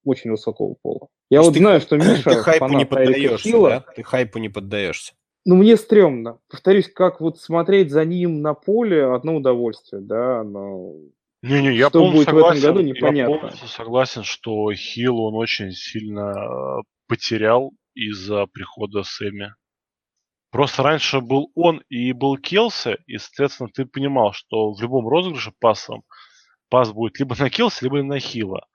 [0.04, 1.08] очень высокого пола.
[1.30, 3.70] Я вот ты- знаю, что Миша Ты хайпу не поддаешься, Хилла.
[3.70, 3.94] да?
[3.96, 5.14] Ты хайпу не поддаешься.
[5.46, 6.40] Ну, мне стрёмно.
[6.50, 10.94] Повторюсь, как вот смотреть за ним на поле одно удовольствие, да, но
[11.44, 12.62] Не-не, я Что будет в этом согласен.
[12.62, 13.38] году, Я непонятно.
[13.40, 16.32] полностью согласен, что Хилл он очень сильно
[16.80, 19.54] э, потерял из-за прихода Сэмми.
[20.52, 25.52] Просто раньше был он и был Келси, и, соответственно, ты понимал, что в любом розыгрыше
[25.60, 26.04] пасом
[26.70, 28.66] пас будет либо на Келси, либо на Хила.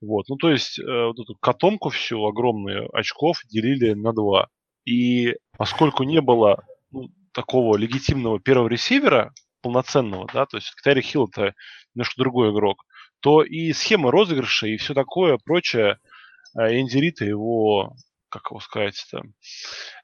[0.00, 0.26] Вот.
[0.28, 4.48] Ну, то есть, э, вот эту котомку всю, огромные очков, делили на два.
[4.88, 11.26] И поскольку не было ну, такого легитимного первого ресивера, полноценного, да, то есть Тайрик Хилл
[11.26, 11.52] это
[11.94, 12.86] немножко другой игрок,
[13.20, 15.98] то и схемы розыгрыша и все такое прочее,
[16.56, 17.96] э, Энди его,
[18.30, 19.34] как его сказать, там,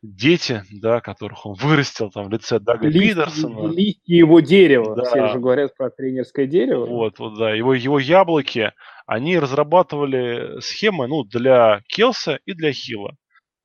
[0.03, 3.73] дети, да, которых он вырастил там в лице Дага Листья, Пидерсона.
[3.73, 4.97] листья его дерева.
[4.97, 5.05] Да.
[5.05, 6.85] Все же говорят про тренерское дерево.
[6.85, 8.73] Вот, вот, да, его, его яблоки,
[9.07, 13.17] они разрабатывали схемы, ну, для Келса и для Хила.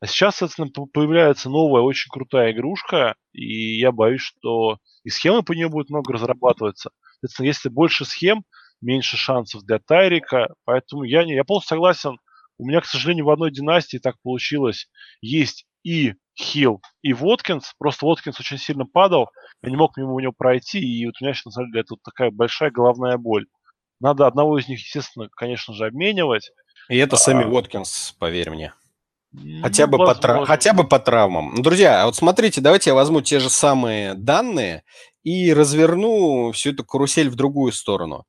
[0.01, 5.51] А сейчас, соответственно, появляется новая, очень крутая игрушка, и я боюсь, что и схемы по
[5.51, 6.91] нее будет много разрабатываться.
[7.19, 8.43] Соответственно, если больше схем,
[8.81, 12.17] меньше шансов для Тайрика, поэтому я, не, я полностью согласен.
[12.57, 14.87] У меня, к сожалению, в одной династии так получилось.
[15.21, 17.73] Есть и Хилл, и Воткинс.
[17.77, 19.29] Просто Воткинс очень сильно падал.
[19.61, 21.93] Я не мог мимо него пройти, и вот у меня сейчас, на самом деле, это
[21.93, 23.47] вот такая большая головная боль.
[23.99, 26.51] Надо одного из них, естественно, конечно же, обменивать.
[26.87, 27.47] И это Сэмми А.
[27.47, 28.73] Уоткинс, поверь мне.
[29.31, 31.53] Ну, Хотя бы, по тра- хотя бы по травмам.
[31.55, 34.83] Ну, друзья, а вот смотрите, давайте я возьму те же самые данные
[35.23, 38.25] и разверну всю эту карусель в другую сторону.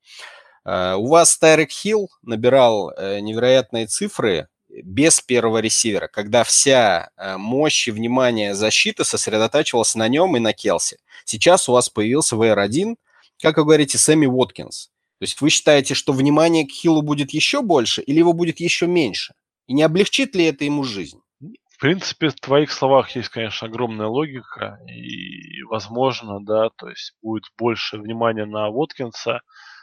[0.64, 7.36] Э, У вас Тайрек Хилл набирал э, невероятные цифры без первого ресивера, когда вся э,
[7.38, 10.98] мощь и внимание защиты сосредотачивалась на нем и на Келси.
[11.24, 12.96] Сейчас у вас появился VR1,
[13.42, 14.90] как вы говорите, Сэмми Уоткинс.
[15.18, 18.86] То есть вы считаете, что внимание к Хиллу будет еще больше или его будет еще
[18.86, 19.34] меньше?
[19.70, 21.20] И не облегчит ли это ему жизнь?
[21.38, 27.44] В принципе, в твоих словах есть, конечно, огромная логика, и возможно, да, то есть будет
[27.56, 29.42] больше внимания на Воткинса.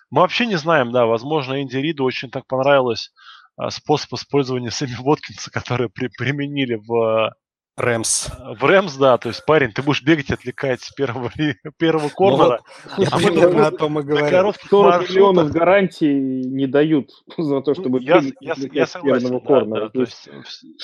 [0.09, 3.13] Мы вообще не знаем, да, возможно, Энди Риду очень так понравилось
[3.55, 7.33] а, способ использования Сэмми Воткинса, который при- применили в,
[7.78, 8.30] Рэмс.
[8.59, 11.30] в Рэмс, да, то есть, парень, ты будешь бегать отвлекать с первого,
[11.78, 12.61] первого корнера.
[12.97, 14.30] Я А примерно потом о том и говорю.
[14.30, 18.86] коротких 40 маршрутах- миллионов гарантий не дают за то, Ну, чтобы я, бегать я, я
[18.88, 19.80] с согласен, первого да, корнера.
[19.86, 20.41] да, То есть э,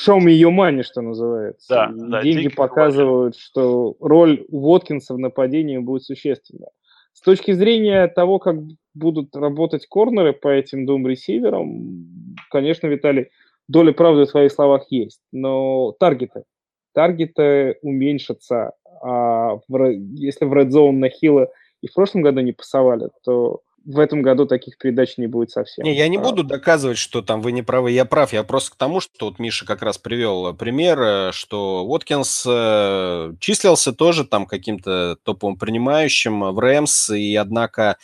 [0.07, 1.65] show me your money, что называется.
[1.67, 6.67] Да, И да, деньги деньги показывают, что роль Воткинса в нападении будет существенна.
[7.13, 8.57] С точки зрения того, как
[8.93, 13.29] будут работать корнеры по этим двум ресиверам, конечно, Виталий,
[13.67, 15.21] доля правды в твоих словах есть.
[15.31, 16.43] Но таргеты.
[16.93, 18.71] Таргеты уменьшатся.
[19.01, 21.49] А в если в Red Zone на Хилла
[21.81, 25.83] и в прошлом году не пасовали, то в этом году таких передач не будет совсем.
[25.83, 28.31] Не, я не А, буду доказывать, что там вы не правы, я прав.
[28.31, 32.45] Я просто к тому, что вот Миша как раз привел э, пример, э, что Уоткинс
[32.47, 37.97] э, числился тоже там каким-то топовым принимающим в Рэмс, и однако,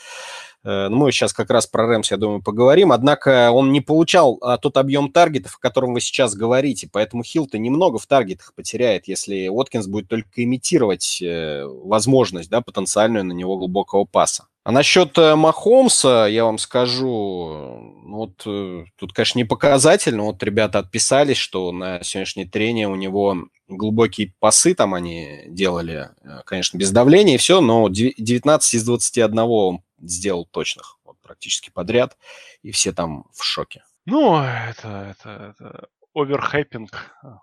[0.64, 4.78] мы сейчас как раз про Рэмс, я думаю, поговорим, однако он не получал а, тот
[4.78, 9.88] объем таргетов, о котором вы сейчас говорите, поэтому Хилл-то немного в таргетах потеряет, если Уоткинс
[9.88, 14.48] будет только имитировать э, возможность, да, потенциальную на него глубокого паса.
[14.64, 20.24] А насчет э, Махомса, я вам скажу, ну вот э, тут, конечно, не показательно.
[20.24, 26.42] Вот ребята отписались, что на сегодняшнее трение у него глубокие пасы там они делали, э,
[26.46, 31.70] конечно, без давления и все, но деви- 19 из 21 он сделал точных, вот, практически
[31.70, 32.18] подряд,
[32.62, 33.84] и все там в шоке.
[34.06, 36.92] Ну, это, это, это оверхайпинг
[37.22, 37.40] а,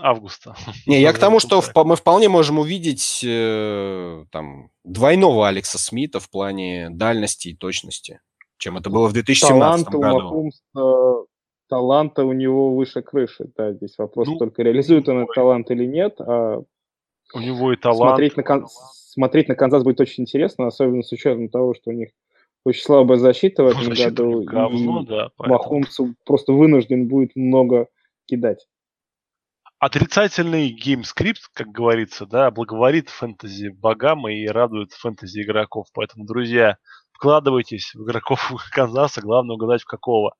[0.00, 0.56] августа.
[0.86, 6.20] Не, я к тому, что впо- мы вполне можем увидеть э, там двойного Алекса Смита
[6.20, 8.20] в плане дальности и точности,
[8.58, 10.22] чем это было в 2017 таланта у году.
[10.24, 11.26] Махомса,
[11.68, 13.46] таланта у него выше крыши.
[13.56, 16.20] Да, здесь вопрос Ну, только реализует он этот талант или нет.
[16.20, 16.58] А
[17.34, 18.10] У него и талант.
[18.10, 18.66] смотреть, на Кан-
[19.16, 22.10] смотреть на Канзас будет очень интересно, особенно с учетом того, что у них
[22.64, 24.44] очень слабая защита в этом защита году.
[24.44, 25.30] говно, и да.
[25.36, 25.58] поэтому.
[25.58, 27.88] Махомсу просто вынужден будет много
[28.26, 28.66] кидать.
[29.78, 35.86] Отрицательный game script, как говорится, да, благоволит фэнтези богам и радует фэнтези игроков.
[35.94, 36.76] Поэтому, друзья,
[37.12, 38.40] вкладывайтесь в игроков
[38.72, 40.34] Канзаса, главное угадать в какого.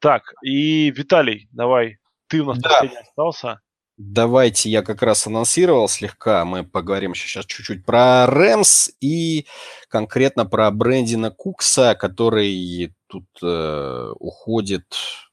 [0.00, 1.98] Так, и Виталий, давай,
[2.28, 2.68] ты у нас Да.
[2.68, 3.60] последний остался.
[3.98, 9.46] Давайте я как раз анонсировал слегка, мы поговорим сейчас чуть-чуть про Рэмс и
[9.88, 14.86] конкретно про Брэндина Кукса, который тут э, уходит,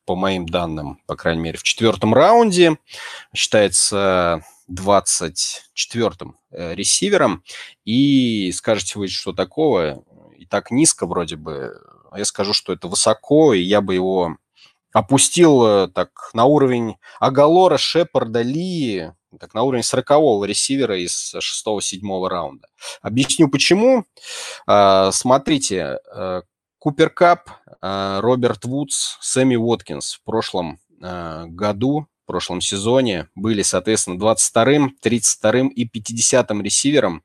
[0.10, 2.80] по моим данным, по крайней мере, в четвертом раунде,
[3.36, 7.44] считается 24-м э, ресивером.
[7.86, 10.04] И скажете вы, что такого?
[10.36, 11.80] И так низко вроде бы.
[12.10, 14.38] А я скажу, что это высоко, и я бы его
[14.94, 22.28] опустил э, так на уровень Агалора, Шепарда, Ли, так на уровень 40-го ресивера из 6-7
[22.28, 22.68] раунда.
[23.02, 24.06] Объясню почему.
[24.66, 26.42] А, Смотрите, э,
[26.80, 27.50] Купер Кап,
[27.82, 35.70] э, Роберт Вудс, Сэмми Уоткинс в прошлом году, в прошлом сезоне были, соответственно, 22-м, 32-м
[35.70, 37.24] и 50-м ресивером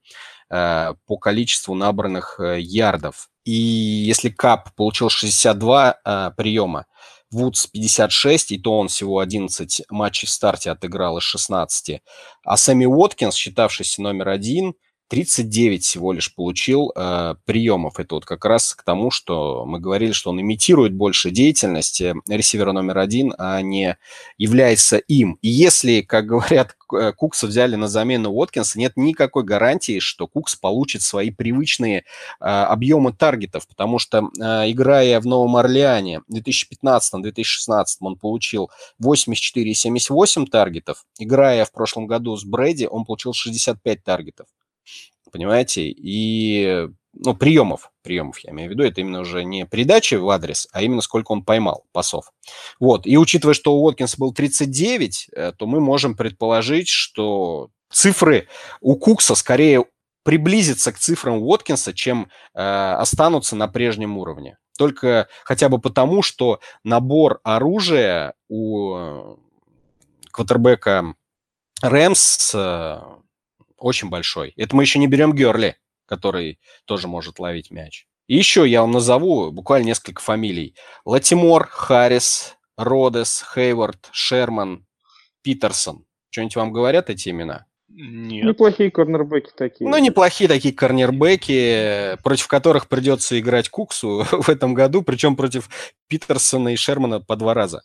[0.49, 3.31] по количеству набранных ярдов.
[3.45, 6.87] И если Кап получил 62 приема,
[7.31, 12.01] Вудс 56, и то он всего 11 матчей в старте отыграл из 16.
[12.45, 14.75] А Сэмми Уоткинс, считавшийся номер один,
[15.15, 18.01] 39 всего лишь получил э, приемов.
[18.01, 22.73] Это вот как раз к тому, что мы говорили, что он имитирует больше деятельности ресивера
[22.73, 23.97] номер один, а не
[24.39, 25.39] является им.
[25.41, 30.57] И если, как говорят, э, Кукса взяли на замену Уоткинса, нет никакой гарантии, что Кукс
[30.57, 32.03] получит свои привычные э,
[32.41, 39.75] объемы таргетов, потому что, э, играя в Новом Орлеане в 2015-2016 он получил 84 и
[39.75, 44.49] 78 таргетов, играя в прошлом году с Брэди, он получил 65 таргетов
[45.35, 50.31] понимаете, и, ну, приемов, приемов я имею в виду, это именно уже не передачи в
[50.31, 52.31] адрес, а именно сколько он поймал пасов.
[52.79, 58.47] Вот, и учитывая, что у Уоткинса был 39, э, то мы можем предположить, что цифры
[58.81, 59.87] у Кукса скорее
[60.23, 64.57] приблизятся к цифрам Уоткинса, чем э, останутся на прежнем уровне.
[64.79, 69.37] Только хотя бы потому, что набор оружия у э,
[70.31, 71.15] квотербека
[71.83, 73.01] Рэмс э,
[73.79, 74.53] очень большой.
[74.57, 78.07] Это мы еще не берем Герли, который тоже может ловить мяч.
[78.27, 80.75] И еще я вам назову буквально несколько фамилий.
[81.05, 84.87] Латимор, Харрис, Родес, Хейвард, Шерман,
[85.43, 86.07] Питерсон.
[86.31, 87.67] Что-нибудь вам говорят эти имена?
[87.89, 88.45] Нет.
[88.45, 89.89] Неплохие корнербеки такие.
[89.89, 95.69] Ну, неплохие такие корнербеки, против которых придется играть Куксу в этом году, причем против
[96.09, 97.83] Питерсона и Шермана по два раза.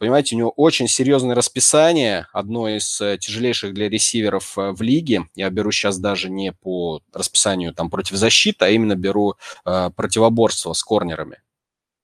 [0.00, 5.24] Понимаете, у него очень серьезное расписание, одно из э, тяжелейших для ресиверов э, в лиге.
[5.34, 9.34] Я беру сейчас даже не по расписанию там против защиты, а именно беру
[9.66, 11.42] э, противоборство с корнерами.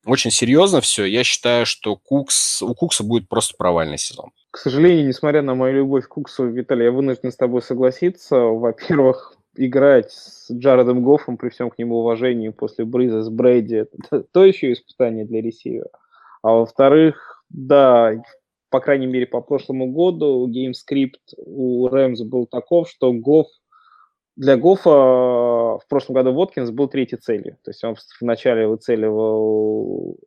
[0.05, 1.07] Очень серьезно все.
[1.07, 4.31] Я считаю, что Кукс, у Кукса будет просто провальный сезон.
[4.51, 8.37] К сожалению, несмотря на мою любовь к Куксу, Виталий, я вынужден с тобой согласиться.
[8.37, 14.23] Во-первых, играть с Джаредом Гоффом при всем к нему уважении после Бриза с Брейди– это
[14.33, 15.89] то еще испытание для ресивера.
[16.43, 18.15] А во-вторых, да,
[18.71, 23.47] по крайней мере, по прошлому году game script у Рэмс был таков, что Гофф
[24.37, 27.57] для Гофа в прошлом году Воткинс был третьей целью.
[27.65, 30.19] То есть он вначале выцеливал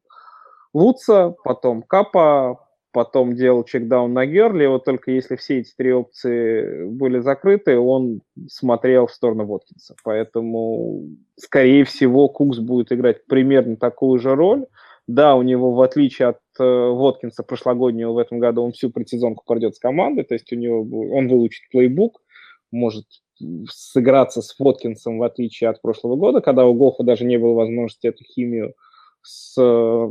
[0.74, 4.66] Вудса, потом Капа, потом делал checkdown на Герли.
[4.66, 9.96] Вот только если все эти три опции были закрыты, он смотрел в сторону Воткинса.
[10.04, 11.04] Поэтому,
[11.36, 14.66] скорее всего, Кукс будет играть примерно такую же роль.
[15.10, 19.44] Да, у него, в отличие от э, Воткинса прошлогоднего в этом году, он всю предсезонку
[19.44, 20.82] пройдет с командой, то есть у него
[21.16, 22.22] он выучит плейбук,
[22.70, 23.08] может
[23.72, 28.06] сыграться с Воткинсом, в отличие от прошлого года, когда у Гофа даже не было возможности
[28.06, 28.76] эту химию
[29.24, 30.10] с э,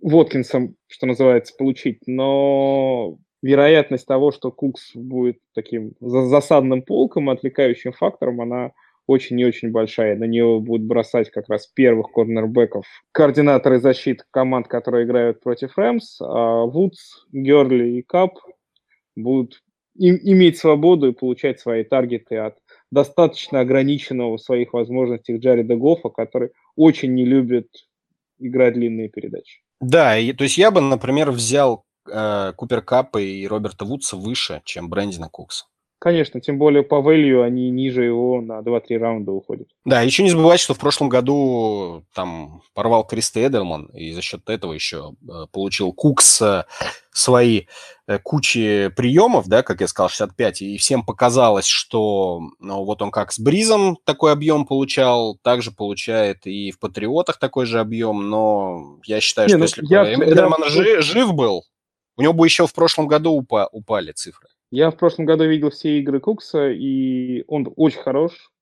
[0.00, 2.00] Воткинсом, что называется, получить.
[2.08, 8.72] Но вероятность того, что Кукс будет таким засадным полком, отвлекающим фактором, она
[9.06, 10.16] очень и очень большая.
[10.16, 16.20] На нее будут бросать как раз первых корнербеков координаторы защиты команд, которые играют против Рэмс,
[16.20, 18.38] а Вудс, Герли и Кап
[19.14, 19.62] будут
[19.96, 22.58] им, иметь свободу и получать свои таргеты от
[22.90, 27.68] достаточно ограниченного в своих возможностях Джареда Гофа, который очень не любит
[28.38, 29.62] играть длинные передачи.
[29.80, 34.62] Да, и, то есть я бы, например, взял э, Купер Капа и Роберта Вудса выше,
[34.64, 35.66] чем Брэндина Кукса.
[35.98, 39.68] Конечно, тем более по value они ниже его на 2-3 раунда уходят.
[39.86, 44.48] Да, еще не забывайте, что в прошлом году там порвал Криста Эдерман, и за счет
[44.50, 46.64] этого еще э, получил Кукс э,
[47.12, 47.62] свои
[48.06, 53.10] э, кучи приемов, да, как я сказал, 65, и всем показалось, что ну, вот он
[53.10, 58.98] как с Бризом такой объем получал, также получает и в Патриотах такой же объем, но
[59.06, 60.68] я считаю, не, что ну, если я, Эдерман я...
[60.68, 61.64] Жив, жив был,
[62.18, 64.48] у него бы еще в прошлом году упа, упали цифры.
[64.76, 68.52] Я в прошлом году видел все игры Кукса, и он очень хорош.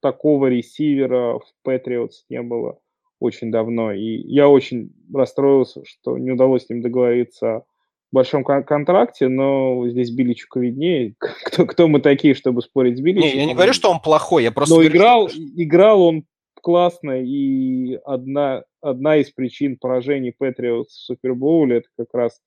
[0.00, 2.80] Такого ресивера в Patriots не было
[3.20, 3.92] очень давно.
[3.92, 7.64] И я очень расстроился, что не удалось с ним договориться о
[8.10, 11.14] большом кон- контракте, но здесь Биличуку виднее.
[11.44, 13.30] Кто, кто мы такие, чтобы спорить с Биличуком?
[13.30, 14.74] Не, я не говорю, что он плохой, я просто...
[14.74, 15.40] Но говорю, играл, что...
[15.40, 16.24] играл он
[16.54, 22.40] классно, и одна, одна из причин поражений Patriots в Супербоуле это как раз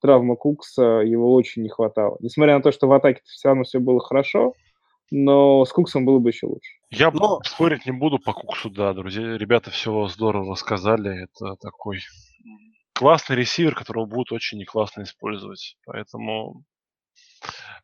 [0.00, 2.16] травма Кукса, его очень не хватало.
[2.20, 4.54] Несмотря на то, что в атаке все равно все было хорошо,
[5.10, 6.72] но с Куксом было бы еще лучше.
[6.90, 7.40] Я но...
[7.44, 9.36] спорить не буду по Куксу, да, друзья.
[9.36, 11.24] Ребята все здорово рассказали.
[11.24, 12.00] Это такой
[12.94, 15.76] классный ресивер, которого будут очень не классно использовать.
[15.84, 16.64] Поэтому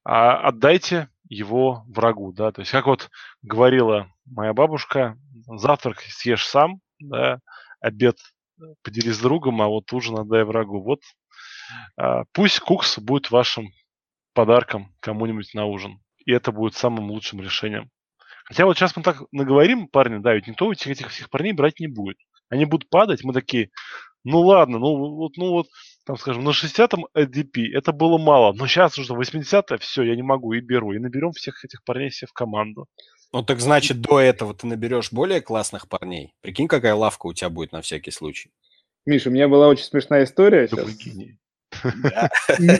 [0.05, 2.53] а, отдайте его врагу, да.
[2.53, 3.11] То есть, как вот
[3.43, 7.41] говорила моя бабушка, завтрак съешь сам, да,
[7.81, 8.19] обед
[8.83, 10.81] поделись с другом, а вот ужин отдай врагу.
[10.83, 11.01] Вот
[12.33, 13.71] пусть кукс будет вашим
[14.35, 15.99] подарком кому-нибудь на ужин.
[16.25, 17.91] И это будет самым лучшим решением.
[18.45, 21.81] Хотя вот сейчас мы так наговорим, парни, да, ведь никто этих, этих всех парней брать
[21.81, 22.17] не будет.
[22.49, 23.71] Они будут падать, мы такие,
[24.23, 25.67] ну ладно, ну вот, ну вот,
[26.05, 30.23] там, скажем, на 60-м ADP это было мало, но сейчас уже 80-е, все, я не
[30.23, 30.93] могу, и беру.
[30.93, 32.87] И наберем всех этих парней все в команду.
[33.33, 36.33] Ну так значит, до этого ты наберешь более классных парней.
[36.41, 38.51] Прикинь, какая лавка у тебя будет на всякий случай.
[39.07, 40.89] Миша, у меня была очень смешная история сейчас.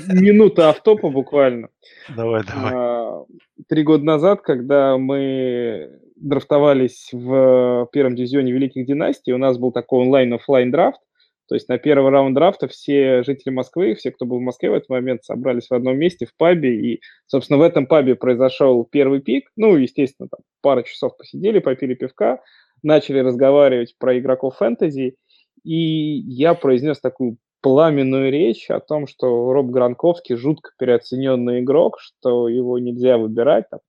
[0.09, 1.69] Минута автопа буквально.
[2.15, 2.73] Давай, давай.
[2.75, 3.25] А,
[3.69, 10.03] три года назад, когда мы драфтовались в первом дивизионе Великих Династий, у нас был такой
[10.03, 11.01] онлайн-офлайн драфт,
[11.49, 14.75] то есть на первый раунд драфта все жители Москвы, все, кто был в Москве в
[14.75, 19.21] этот момент, собрались в одном месте в пабе, и, собственно, в этом пабе произошел первый
[19.21, 19.51] пик.
[19.57, 22.41] Ну, естественно, там пару часов посидели, попили пивка,
[22.83, 25.17] начали разговаривать про игроков фэнтези,
[25.63, 27.37] и я произнес такую
[27.67, 33.69] пламенную речь о том, что Роб Гранковский жутко переоцененный игрок, что его нельзя выбирать.
[33.69, 33.81] Там,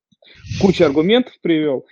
[0.60, 1.86] кучу аргументов привел.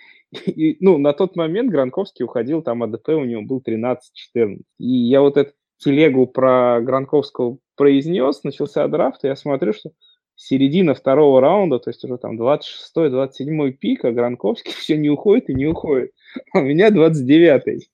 [0.47, 4.61] И, ну, на тот момент Гранковский уходил, там АДП у него был 13-14.
[4.79, 9.91] И я вот эту телегу про Гранковского произнес, начался драфт, и я смотрю, что
[10.35, 15.53] середина второго раунда, то есть уже там 26-27 пик, а Гранковский все не уходит и
[15.53, 16.13] не уходит.
[16.51, 17.87] А у меня 29-й.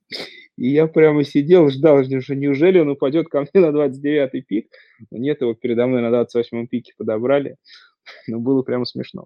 [0.62, 4.68] И я прямо сидел, ждал, что неужели он упадет ко мне на 29-й пик.
[5.10, 7.56] Но нет, его передо мной на 28-м пике подобрали.
[8.28, 9.26] Но было прямо смешно.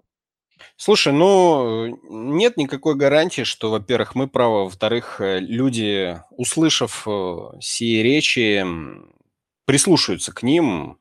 [0.76, 8.02] Слушай, ну, нет никакой гарантии, что, во-первых, мы правы, во-вторых, э, люди, услышав э, сие
[8.02, 8.64] речи,
[9.66, 10.96] прислушаются к ним,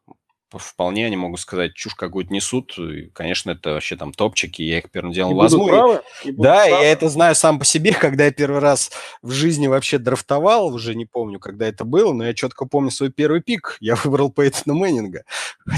[0.52, 2.78] вполне они могут сказать, чушь какую-то несут.
[2.78, 5.68] И, конечно, это вообще там топчики, я их первым делом и возьму.
[5.68, 6.84] Правы, и да, правы.
[6.84, 8.92] я это знаю сам по себе, когда я первый раз
[9.22, 13.12] в жизни вообще драфтовал, уже не помню, когда это было, но я четко помню свой
[13.12, 13.78] первый пик.
[13.80, 15.24] Я выбрал Пейтона Мэннинга.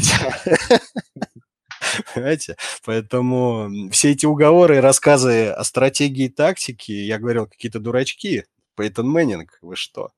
[2.14, 2.58] Понимаете?
[2.86, 8.46] Поэтому все эти уговоры и рассказы о стратегии и тактике, я говорил, какие-то дурачки.
[8.76, 10.12] Пейтон Мэннинг, вы что?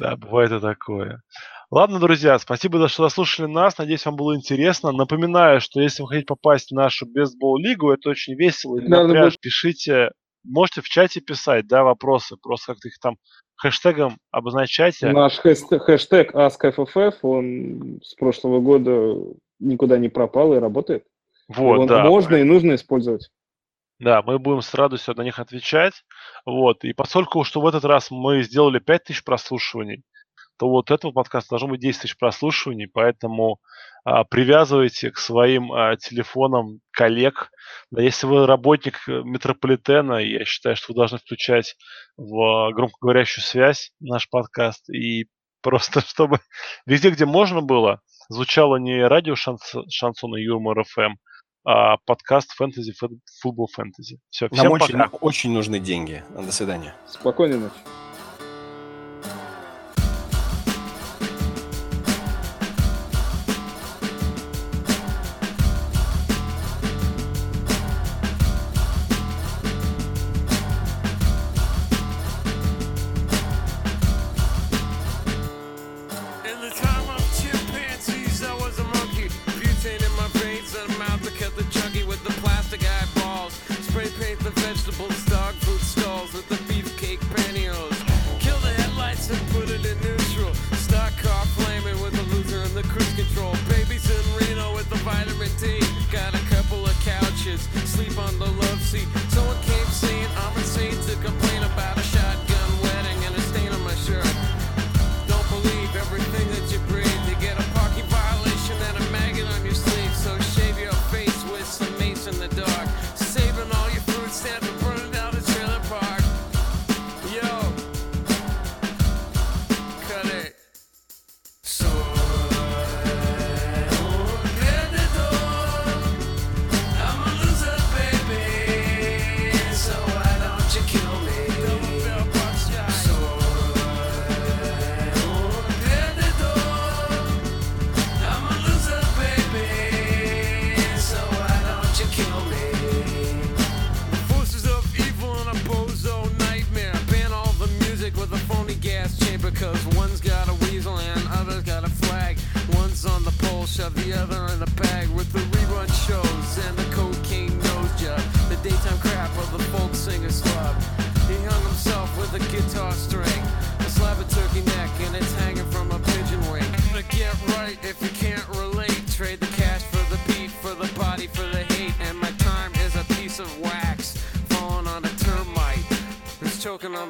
[0.00, 1.22] Да, бывает и такое.
[1.70, 3.78] Ладно, друзья, спасибо, что дослушали нас.
[3.78, 4.92] Надеюсь, вам было интересно.
[4.92, 9.38] Напоминаю, что если вы хотите попасть в нашу бейсбол-лигу, это очень весело и напряж.
[9.38, 10.10] Пишите,
[10.44, 12.36] можете в чате писать, да, вопросы.
[12.42, 13.16] Просто как-то их там
[13.56, 15.12] хэштегом обозначайте.
[15.12, 19.16] Наш хэштег AskFFF, он с прошлого года
[19.58, 21.04] никуда не пропал и работает.
[21.48, 22.04] Вот, Его да.
[22.04, 23.30] Можно и нужно использовать.
[24.00, 26.04] Да, мы будем с радостью на них отвечать.
[26.46, 26.84] Вот.
[26.84, 30.02] И поскольку что в этот раз мы сделали 5000 прослушиваний,
[30.58, 33.60] то вот этого подкаста должно быть 10 тысяч прослушиваний, поэтому
[34.04, 37.50] а, привязывайте к своим а, телефонам коллег.
[37.90, 41.76] Да, если вы работник э, метрополитена, я считаю, что вы должны включать
[42.16, 45.28] в громкоговорящую связь наш подкаст и
[45.62, 46.40] просто чтобы
[46.86, 51.14] везде, где можно было, звучало не радио шанс, шансона Юмор ФМ,
[51.64, 52.94] а, подкаст фэнтези,
[53.40, 54.18] футбол фэнтези.
[54.30, 55.04] Все, всем Нам пока.
[55.04, 56.24] Очень, очень нужны деньги.
[56.34, 56.94] До свидания.
[57.06, 57.74] Спокойной ночи.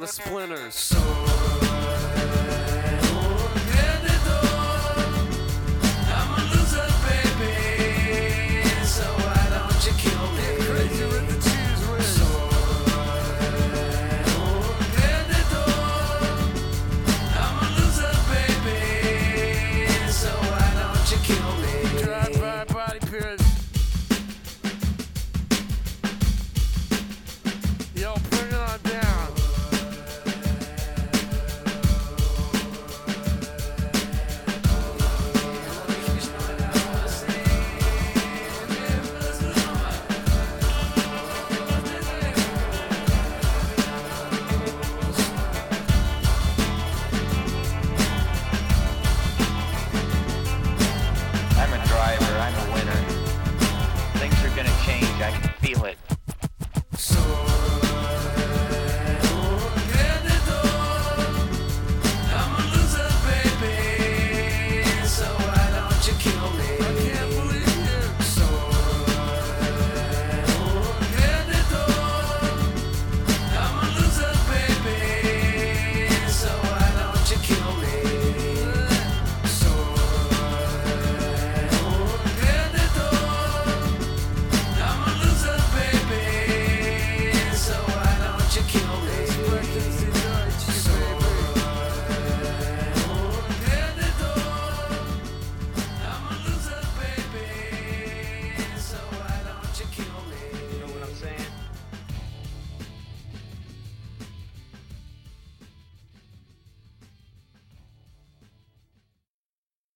[0.01, 0.90] The splinters.